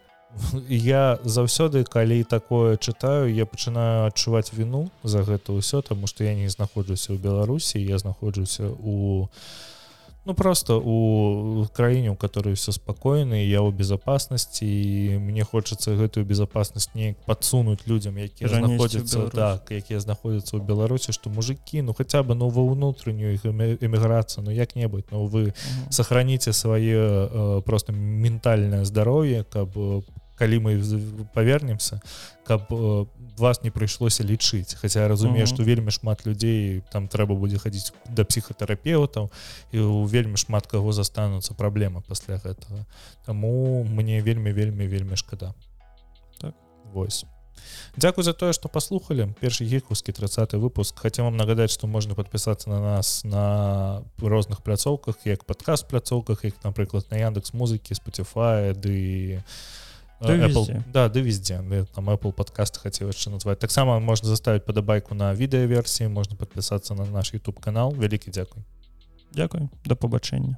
[0.68, 6.34] я заўсёды калі такое чытаю я пачынаю адчуваць віну за гэта ўсё таму што я
[6.34, 9.28] не знаходжуся ў беларусі я знаходжуся у
[10.24, 16.24] ну просто у краіне у которой все спакойны я ў безопасности і мне хочацца гэтую
[16.24, 22.22] безопасность неяк подсунуть людям якія знаходзяцца так якія знаходзяцца ў беларусі что мужики ну хотя
[22.22, 25.52] бы ну ва ўнутреннюю іх эміграцыю ну як-небудзь Ну вы
[25.90, 29.76] сохраните свае э, просто ментальное здароўе каб
[30.42, 30.70] калі мы
[31.34, 32.02] павернемся
[32.42, 33.06] каб э,
[33.38, 37.94] вас не прыйшлося лічыць Хаця я разумею што вельмі шмат людзей там трэба будзе хадзіць
[38.10, 39.30] да псіхатэрапеўтаў
[39.70, 42.82] і у вельмі шмат каго застануцца праблема пасля гэтага
[43.22, 45.54] Таму мне вельмі вельмі вельмі шкада
[46.40, 46.58] так.
[46.92, 47.30] Восьось
[47.96, 50.98] Дякую за тое што паслухалі першы гікускі 30 выпуск.
[50.98, 56.58] Хаця вам нагадаць што можна подпісацца на нас на розных пляцоўках як падказ пляцоўках як
[56.64, 59.40] напрыклад на яндекс музыкі Spotify ды і
[60.26, 61.60] да, Apple, да да везде.
[61.94, 63.58] Там Apple подкаст хотел яшчэ назвать.
[63.58, 67.94] Таксама можна заставить падабайку на відэаверсіі можна подпісацца на наш YouTube канал.
[67.98, 68.62] Вялікі дзякуй
[69.34, 69.70] Дякую.
[69.84, 70.56] Да пабачэння